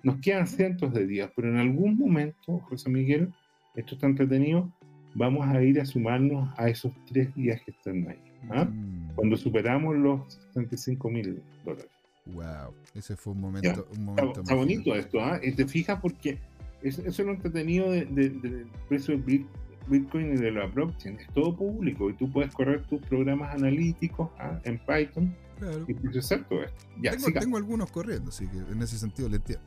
[0.03, 3.33] Nos quedan cientos de días, pero en algún momento, José Miguel,
[3.75, 4.71] esto está entretenido,
[5.15, 8.19] vamos a ir a sumarnos a esos tres días que están ahí.
[8.51, 8.65] ¿ah?
[8.65, 9.15] Mm.
[9.17, 11.91] Cuando superamos los 75.000 dólares.
[12.27, 15.41] Wow, ese fue un momento, un Está, momento está bonito esto, ¿ah?
[15.43, 16.39] Y te fijas porque
[16.83, 19.47] eso, eso es lo entretenido de- de- del precio del Bit-
[19.89, 21.17] Bitcoin y de la blockchain.
[21.19, 24.61] Es todo público y tú puedes correr tus programas analíticos ¿ah?
[24.65, 25.85] en Python Claro.
[25.89, 26.85] y procesar todo esto.
[27.03, 29.65] Ya, Tengo, tengo algunos corriendo, así que en ese sentido le entiendo.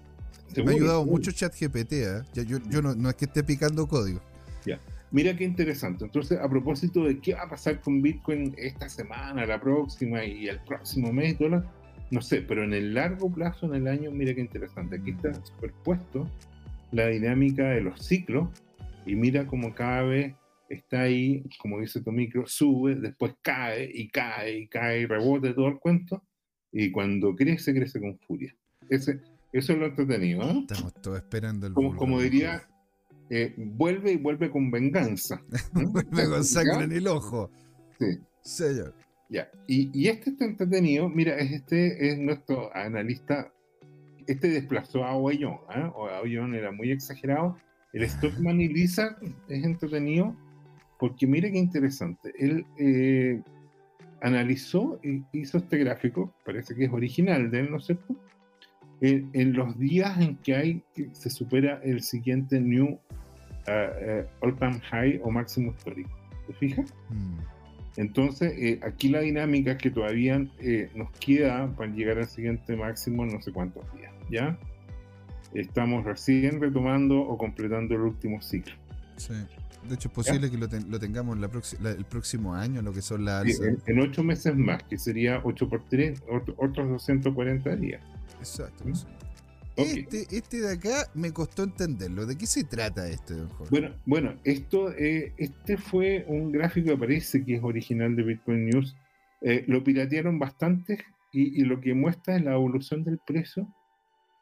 [0.49, 1.11] Me Seguro, ha ayudado seguro.
[1.17, 2.21] mucho ChatGPT, ¿eh?
[2.34, 4.21] Ya yo, yo no, no es que esté picando código.
[5.13, 6.05] Mira qué interesante.
[6.05, 10.47] Entonces, a propósito de qué va a pasar con Bitcoin esta semana, la próxima y
[10.47, 11.36] el próximo mes,
[12.11, 14.95] no sé, pero en el largo plazo, en el año, mira qué interesante.
[14.95, 16.29] Aquí está superpuesto
[16.91, 18.47] la dinámica de los ciclos
[19.05, 20.34] y mira cómo cada vez
[20.69, 25.53] está ahí, como dice tu micro, sube, después cae y cae y cae y rebote
[25.53, 26.23] todo el cuento
[26.71, 28.55] y cuando crece, crece con furia.
[28.89, 29.19] Ese,
[29.54, 30.60] eso es lo entretenido, ¿eh?
[30.68, 32.64] Estamos todos esperando el Como, como diría,
[33.30, 35.41] eh, vuelve y vuelve con venganza.
[35.74, 35.89] ¿no?
[35.91, 37.49] Vuelve con sangre en el ojo.
[37.99, 38.20] Sí.
[38.41, 38.93] Señor.
[39.30, 43.52] Ya, y, y este está entretenido, mira, es- este es nuestro analista,
[44.28, 45.91] este desplazó a Ollón, ¿ah?
[45.95, 47.58] O Ollón era muy exagerado.
[47.93, 49.16] El Stockman y Lizard
[49.47, 50.36] es entretenido
[50.99, 53.41] porque mira qué interesante, él eh,
[54.22, 58.16] analizó y hizo este gráfico, parece que es original de él, ¿no es cierto?
[59.02, 62.99] En, en los días en que hay, que se supera el siguiente new
[63.68, 66.10] ah, eh, all-time high o máximo histórico.
[66.47, 66.93] ¿Te fijas?
[67.10, 67.38] Mm.
[67.97, 72.76] Entonces, eh, aquí la dinámica es que todavía eh, nos queda para llegar al siguiente
[72.76, 74.58] máximo no sé cuántos días, ¿ya?
[75.54, 78.74] Estamos recién retomando o completando el último ciclo.
[79.18, 79.34] Sí.
[79.89, 81.49] De hecho, es posible que lo, ten- lo tengamos la
[81.82, 85.41] la- el próximo año, lo que son las en, en ocho meses más, que sería
[85.43, 86.22] 8 por 3,
[86.58, 88.02] otros 240 días.
[88.41, 88.83] Exacto.
[88.85, 88.95] ¿Mm?
[88.95, 89.05] sí.
[89.77, 89.87] Ok.
[89.87, 92.25] Este, este de acá me costó entenderlo.
[92.25, 93.69] ¿De qué se trata este, don Jorge?
[93.71, 98.65] Bueno, bueno, esto, eh, este fue un gráfico que parece que es original de Bitcoin
[98.65, 98.95] News.
[99.41, 103.65] Eh, lo piratearon bastante y, y lo que muestra es la evolución del precio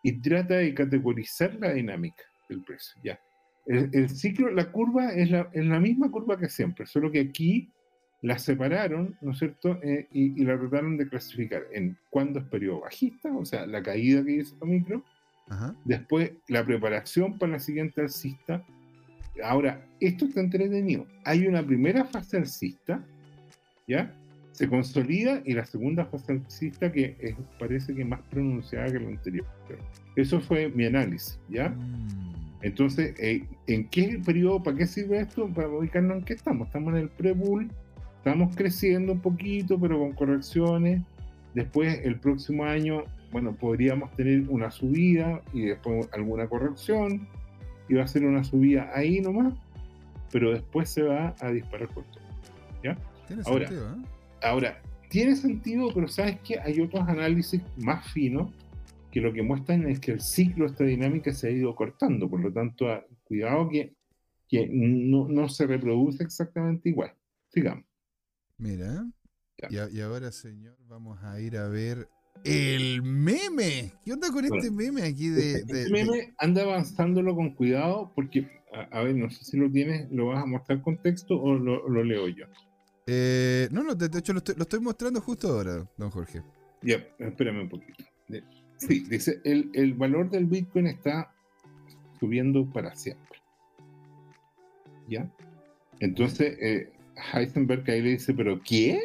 [0.04, 3.00] y trata de categorizar la dinámica del precio.
[3.04, 3.20] Ya.
[3.68, 7.20] El, el ciclo, la curva es la, es la misma curva que siempre, solo que
[7.20, 7.72] aquí
[8.22, 9.80] la separaron, ¿no es cierto?
[9.82, 13.82] Eh, y, y la trataron de clasificar en cuándo es periodo bajista, o sea, la
[13.82, 15.04] caída que hizo micro,
[15.52, 15.74] Ajá.
[15.84, 18.64] Después, la preparación para la siguiente alcista.
[19.44, 21.08] Ahora, esto está entretenido.
[21.26, 23.04] Hay una primera fase alcista,
[23.88, 24.14] ¿ya?
[24.52, 29.08] Se consolida y la segunda fase alcista que es- parece que más pronunciada que la
[29.08, 29.48] anterior.
[30.16, 31.70] Eso fue mi análisis, ¿ya?
[31.70, 32.08] Mm.
[32.62, 35.48] Entonces, eh, ¿en qué periodo, para qué sirve esto?
[35.52, 36.68] Para ubicarnos en qué estamos.
[36.68, 37.72] Estamos en el pre-bull,
[38.20, 41.02] estamos creciendo un poquito, pero con correcciones.
[41.56, 47.28] Después, el próximo año, bueno, podríamos tener una subida y después alguna corrección.
[47.88, 49.54] Y va a ser una subida ahí nomás,
[50.32, 52.24] pero después se va a disparar por todo.
[53.28, 54.06] Tiene Ahora, sentido, ¿eh?
[54.44, 58.52] Ahora, tiene sentido, pero sabes que hay otros análisis más finos
[59.12, 62.30] que lo que muestran es que el ciclo de esta dinámica se ha ido cortando,
[62.30, 63.94] por lo tanto, a- cuidado que,
[64.48, 67.12] que no, no se reproduce exactamente igual.
[67.50, 67.86] Sigamos.
[68.60, 69.06] Mira.
[69.70, 72.08] Y, a- y ahora, señor, vamos a ir a ver
[72.44, 73.94] el meme.
[74.06, 75.54] ¿Qué onda con este Bueno, meme aquí de...
[75.56, 79.58] Este de- de- meme anda avanzándolo con cuidado porque, a, a ver, no sé si
[79.58, 82.46] lo tienes, lo vas a mostrar con texto o lo, lo leo yo.
[83.08, 86.44] Eh, no, no, de, de hecho lo estoy, lo estoy mostrando justo ahora, don Jorge.
[86.84, 88.04] Ya, espérame un poquito.
[88.78, 91.34] Sí, dice, el, el valor del Bitcoin está
[92.20, 93.40] subiendo para siempre.
[95.10, 95.30] ¿Ya?
[96.00, 96.94] Entonces, eh,
[97.34, 99.00] Heisenberg ahí le dice, ¿pero qué?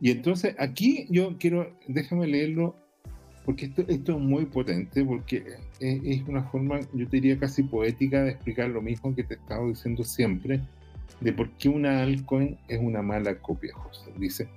[0.00, 2.76] Y entonces aquí yo quiero, déjame leerlo,
[3.44, 5.44] porque esto, esto es muy potente, porque
[5.80, 9.34] es, es una forma, yo te diría casi poética de explicar lo mismo que te
[9.34, 10.60] he estado diciendo siempre,
[11.20, 14.10] de por qué una altcoin es una mala copia, José.
[14.18, 14.48] Dice,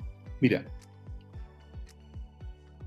[0.42, 0.66] mira,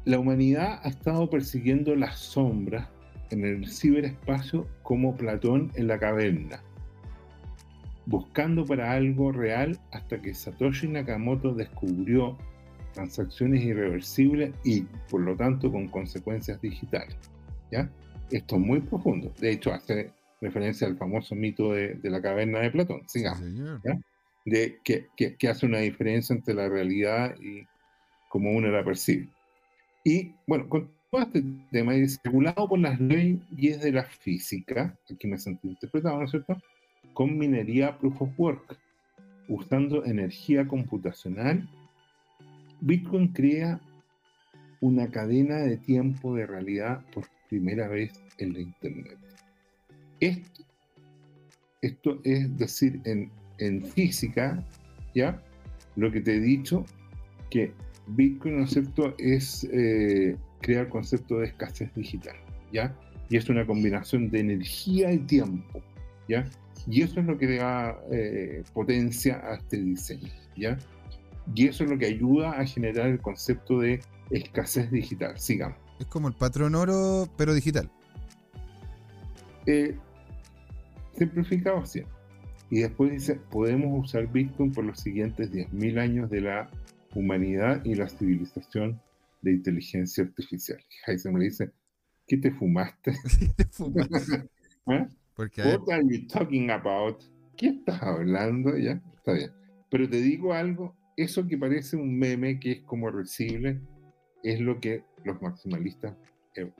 [0.04, 2.88] la humanidad ha estado persiguiendo las sombras
[3.30, 6.62] en el ciberespacio como Platón en la caverna,
[8.10, 12.36] buscando para algo real hasta que Satoshi Nakamoto descubrió
[12.92, 17.16] transacciones irreversibles y por lo tanto con consecuencias digitales.
[17.70, 17.88] ¿ya?
[18.32, 19.32] Esto es muy profundo.
[19.38, 23.02] De hecho, hace referencia al famoso mito de, de la caverna de Platón.
[23.08, 23.42] Sigamos.
[23.84, 23.98] ¿Ya?
[24.46, 27.62] de que, que- que hace una diferencia entre la realidad y
[28.30, 29.28] cómo uno la percibe.
[30.02, 35.28] Y bueno, con todo este tema es regulado por las leyes de la física, aquí
[35.28, 36.56] me sentí interpretado, ¿no es cierto?
[37.14, 38.78] Con minería proof of work,
[39.48, 41.68] usando energía computacional,
[42.80, 43.80] Bitcoin crea
[44.80, 49.18] una cadena de tiempo de realidad por primera vez en la Internet.
[51.82, 53.30] Esto, es decir, en,
[53.84, 54.64] física,
[55.14, 55.42] ¿ya?
[55.96, 56.84] Lo que te he dicho,
[57.50, 57.72] que
[58.06, 62.36] Bitcoin, ¿no es cierto?, es eh, crear concepto de escasez digital,
[62.72, 62.96] ¿ya?
[63.28, 65.82] Y es una combinación de energía y tiempo,
[66.28, 66.46] ¿ya?
[66.86, 70.78] Y eso es lo que le da eh, potencia a este diseño, ¿ya?
[71.54, 74.00] Y eso es lo que ayuda a generar el concepto de
[74.30, 75.38] escasez digital.
[75.38, 75.78] Sigamos.
[75.98, 77.90] Es como el patrón oro, pero digital.
[79.66, 79.96] Eh,
[81.16, 82.02] simplificado así.
[82.70, 86.70] Y después dice, podemos usar Bitcoin por los siguientes 10.000 años de la
[87.14, 89.00] humanidad y la civilización
[89.42, 90.78] de inteligencia artificial.
[91.06, 91.70] Heisenberg dice,
[92.26, 93.12] ¿qué te fumaste?
[93.56, 94.08] Te fumas.
[94.86, 95.08] ¿Ah?
[95.40, 97.22] Porque ver, What are you talking about?
[97.56, 98.76] ¿Qué estás hablando?
[98.76, 99.50] Ya, está bien.
[99.90, 103.80] Pero te digo algo, eso que parece un meme que es como recible,
[104.42, 106.14] es lo que los maximalistas
[106.56, 106.70] eh,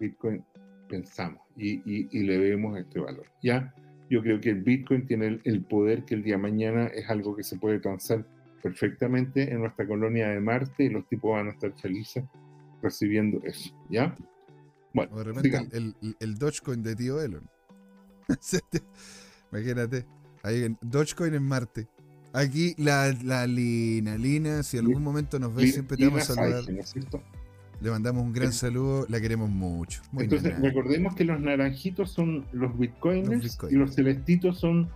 [0.00, 0.44] Bitcoin
[0.88, 3.26] pensamos y, y- y le vemos este valor.
[3.42, 3.72] Ya,
[4.10, 7.08] yo creo que el Bitcoin tiene el, el poder que el día de mañana es
[7.08, 8.26] algo que se puede transar
[8.60, 12.24] perfectamente en nuestra colonia de Marte y los tipos van a estar felices
[12.82, 13.72] recibiendo eso.
[13.88, 14.16] ¿Ya?
[14.92, 17.48] Bueno, de repente el, el, el Dogecoin de tío Elon.
[19.52, 20.06] Imagínate.
[20.42, 21.88] Ahí en Dogecoin en Marte.
[22.32, 24.16] Aquí la, la Lina.
[24.16, 26.64] Lina, si algún momento nos ves, siempre te vamos a saludar.
[27.80, 29.06] Le mandamos un gran saludo.
[29.08, 30.02] La queremos mucho.
[30.12, 30.68] Muy Entonces, nana.
[30.68, 33.72] recordemos que los naranjitos son los bitcoiners Los bitcoiners.
[33.72, 34.88] y los celestitos son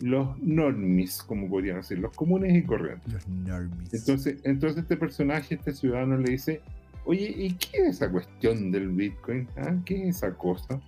[0.00, 3.12] los normies, como podrían decir, los comunes y corrientes.
[3.12, 3.92] Los normies.
[3.92, 6.62] Entonces, entonces este personaje, este ciudadano le dice,
[7.04, 9.46] oye, ¿y qué es esa cuestión del bitcoin?
[9.58, 9.76] ah?
[9.84, 10.80] ¿Qué es esa cosa?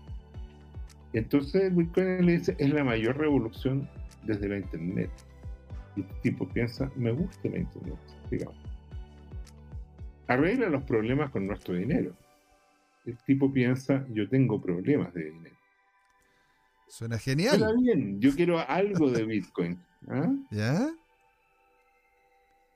[1.13, 3.89] Entonces el Bitcoin le dice, es la mayor revolución
[4.25, 5.11] desde la Internet.
[5.97, 7.99] Y el tipo piensa, me gusta la Internet,
[8.31, 8.57] digamos.
[10.27, 12.17] Arregla los problemas con nuestro dinero.
[13.05, 15.57] El tipo piensa, yo tengo problemas de dinero.
[16.89, 17.77] Suena Suena genial.
[17.81, 19.79] bien, yo quiero algo de Bitcoin.
[20.09, 20.33] ¿ah?
[20.51, 20.91] ¿Ya?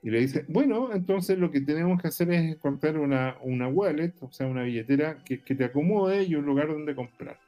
[0.03, 4.13] Y le dice, bueno, entonces lo que tenemos que hacer es encontrar una, una wallet,
[4.21, 7.39] o sea, una billetera que, que te acomode y un lugar donde comprar.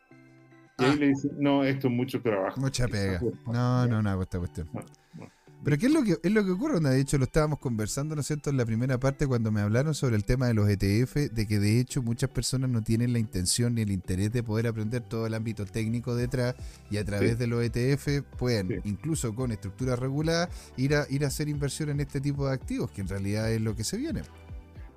[0.80, 0.96] Y ahí Ah.
[1.00, 2.60] le dice, no, esto es mucho trabajo.
[2.62, 3.22] Mucha pega.
[3.46, 4.68] No, no, no, esta cuestión.
[4.74, 4.82] No,
[5.18, 5.28] no.
[5.62, 6.80] Pero ¿qué es lo que es lo que ocurre?
[6.80, 9.94] De hecho, lo estábamos conversando, ¿no es cierto?, en la primera parte cuando me hablaron
[9.94, 13.20] sobre el tema de los ETF, de que de hecho muchas personas no tienen la
[13.20, 16.56] intención ni el interés de poder aprender todo el ámbito técnico detrás
[16.90, 17.36] y a través Sí.
[17.40, 18.76] de los ETF pueden, Sí.
[18.86, 22.90] incluso con estructuras reguladas, ir a, ir a hacer inversión en este tipo de activos,
[22.92, 24.22] que en realidad es lo que se viene.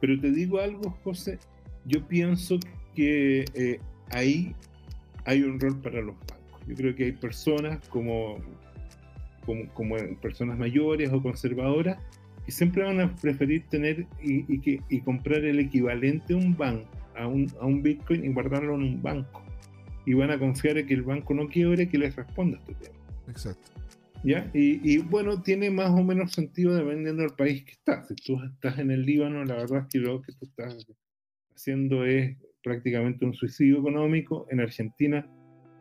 [0.00, 1.40] Pero te digo algo, José,
[1.86, 2.60] yo pienso
[2.94, 3.80] que eh,
[4.10, 4.54] ahí
[5.24, 6.66] hay un rol para los bancos.
[6.66, 8.38] Yo creo que hay personas como,
[9.44, 11.98] como, como personas mayores o conservadoras
[12.44, 16.56] que siempre van a preferir tener y, y que, y comprar el equivalente a un
[16.56, 19.42] banco, a un, a un Bitcoin y guardarlo en un banco.
[20.04, 22.74] Y van a confiar en que el banco no quiebre, que les responda a este
[22.74, 22.98] tema.
[23.28, 23.70] Exacto.
[24.24, 24.50] ¿Ya?
[24.52, 28.08] Y, y, bueno, tiene más o menos sentido dependiendo del país que estás.
[28.08, 30.86] Si tú estás en el Líbano, la verdad es que lo que tú estás
[31.54, 34.46] haciendo es prácticamente un suicidio económico.
[34.50, 35.28] En Argentina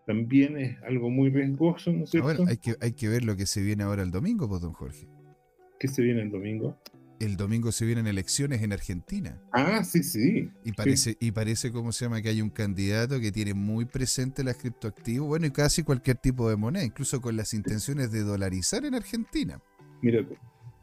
[0.05, 2.27] también es algo muy riesgoso, ¿no es cierto?
[2.27, 4.73] bueno, hay que, hay que ver lo que se viene ahora el domingo, pues, don
[4.73, 5.07] Jorge.
[5.79, 6.77] Que se viene el domingo.
[7.19, 9.39] El domingo se vienen elecciones en Argentina.
[9.51, 10.49] Ah, sí, sí.
[10.65, 12.19] Y parece, y parece, ¿cómo se llama?
[12.21, 16.49] Que hay un candidato que tiene muy presente las criptoactivos, bueno, y casi cualquier tipo
[16.49, 19.61] de moneda, incluso con las intenciones de dolarizar en Argentina.
[20.01, 20.25] Mira.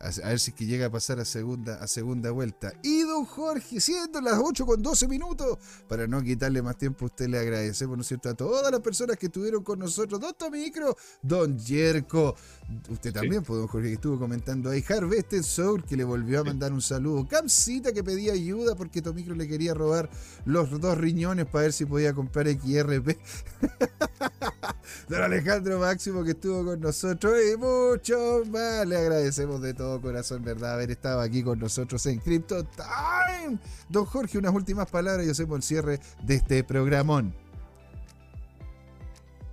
[0.00, 2.72] A, a ver si es que llega a pasar a segunda, a segunda vuelta.
[2.82, 7.06] Y don Jorge, siendo las 8 con 12 minutos, para no quitarle más tiempo, a
[7.06, 10.20] usted le agradecemos, ¿no es cierto?, a todas las personas que estuvieron con nosotros.
[10.20, 12.36] Don Tomicro, don Yerko,
[12.88, 14.84] usted también, pues, don Jorge, que estuvo comentando ahí.
[14.88, 17.26] Harvested Soul, que le volvió a mandar un saludo.
[17.26, 20.08] Camcita, que pedía ayuda porque Tomicro le quería robar
[20.44, 23.16] los dos riñones para ver si podía comprar XRP.
[25.08, 28.86] Don Alejandro Máximo que estuvo con nosotros y mucho más.
[28.86, 30.74] Le agradecemos de todo corazón, ¿verdad?
[30.74, 33.58] Haber estado aquí con nosotros en Crypto Time.
[33.88, 37.34] Don Jorge, unas últimas palabras y hacemos el cierre de este programón.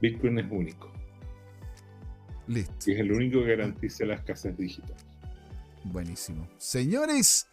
[0.01, 0.91] Bitcoin es único.
[2.47, 2.91] Listo.
[2.91, 5.03] Y es el único que garantiza las casas digitales.
[5.85, 6.47] Buenísimo.
[6.57, 7.47] Señores,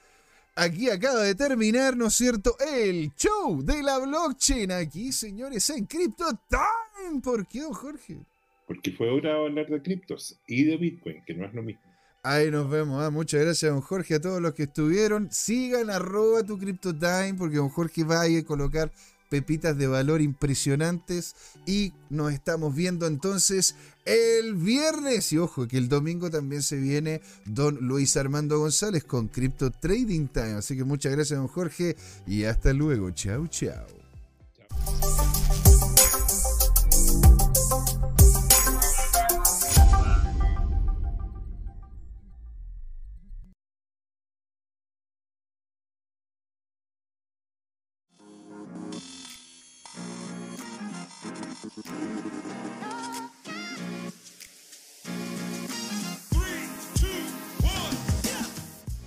[0.55, 2.57] aquí acaba de terminar, ¿no es cierto?
[2.59, 4.73] El show de la blockchain.
[4.73, 7.21] Aquí, señores, en Crypto Time.
[7.23, 8.19] ¿Por qué, don Jorge?
[8.67, 11.92] Porque fue hora de hablar de criptos y de Bitcoin, que no es lo mismo.
[12.25, 13.03] Ahí nos vemos.
[13.03, 15.29] ah, Muchas gracias, don Jorge, a todos los que estuvieron.
[15.33, 18.93] Sigan arroba tu CryptoTime porque don Jorge va a ir a colocar
[19.29, 21.35] pepitas de valor impresionantes.
[21.67, 25.33] Y nos estamos viendo entonces el viernes.
[25.33, 30.29] Y ojo, que el domingo también se viene don Luis Armando González con Crypto Trading
[30.29, 30.53] Time.
[30.53, 31.97] Así que muchas gracias, don Jorge.
[32.27, 33.11] Y hasta luego.
[33.11, 33.87] Chao, chao.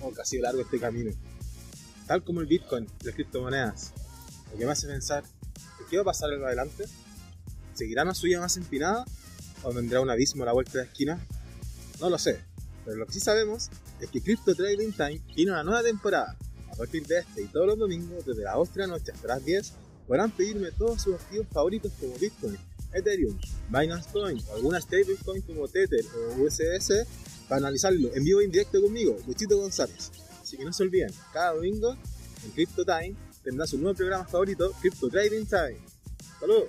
[0.02, 1.12] Oh, que ha largo este camino.
[2.08, 3.92] Tal como el Bitcoin las criptomonedas.
[4.50, 5.22] Lo que me hace pensar,
[5.88, 6.86] ¿qué va a pasar en adelante?
[7.74, 9.04] ¿Seguirá una suya más empinada?
[9.62, 11.24] ¿O vendrá un abismo a la vuelta de la esquina?
[12.00, 12.40] No lo sé,
[12.84, 16.36] pero lo que sí sabemos es que Crypto Trading Time tiene una nueva temporada.
[16.72, 19.28] A partir de este y todos los domingos, desde las 8 de la noche hasta
[19.28, 19.72] las 10,
[20.06, 22.56] podrán pedirme todos sus activos favoritos como Bitcoin,
[22.92, 23.38] Ethereum,
[23.68, 27.06] Binance Coin o alguna stablecoin como Tether o USDC
[27.48, 30.10] para analizarlo en vivo e indirecto conmigo, Luchito González.
[30.42, 31.96] Así que no se olviden, cada domingo
[32.44, 35.78] en Crypto Time tendrá su nuevo programa favorito, Crypto Trading Time.
[36.40, 36.68] ¡Saludos!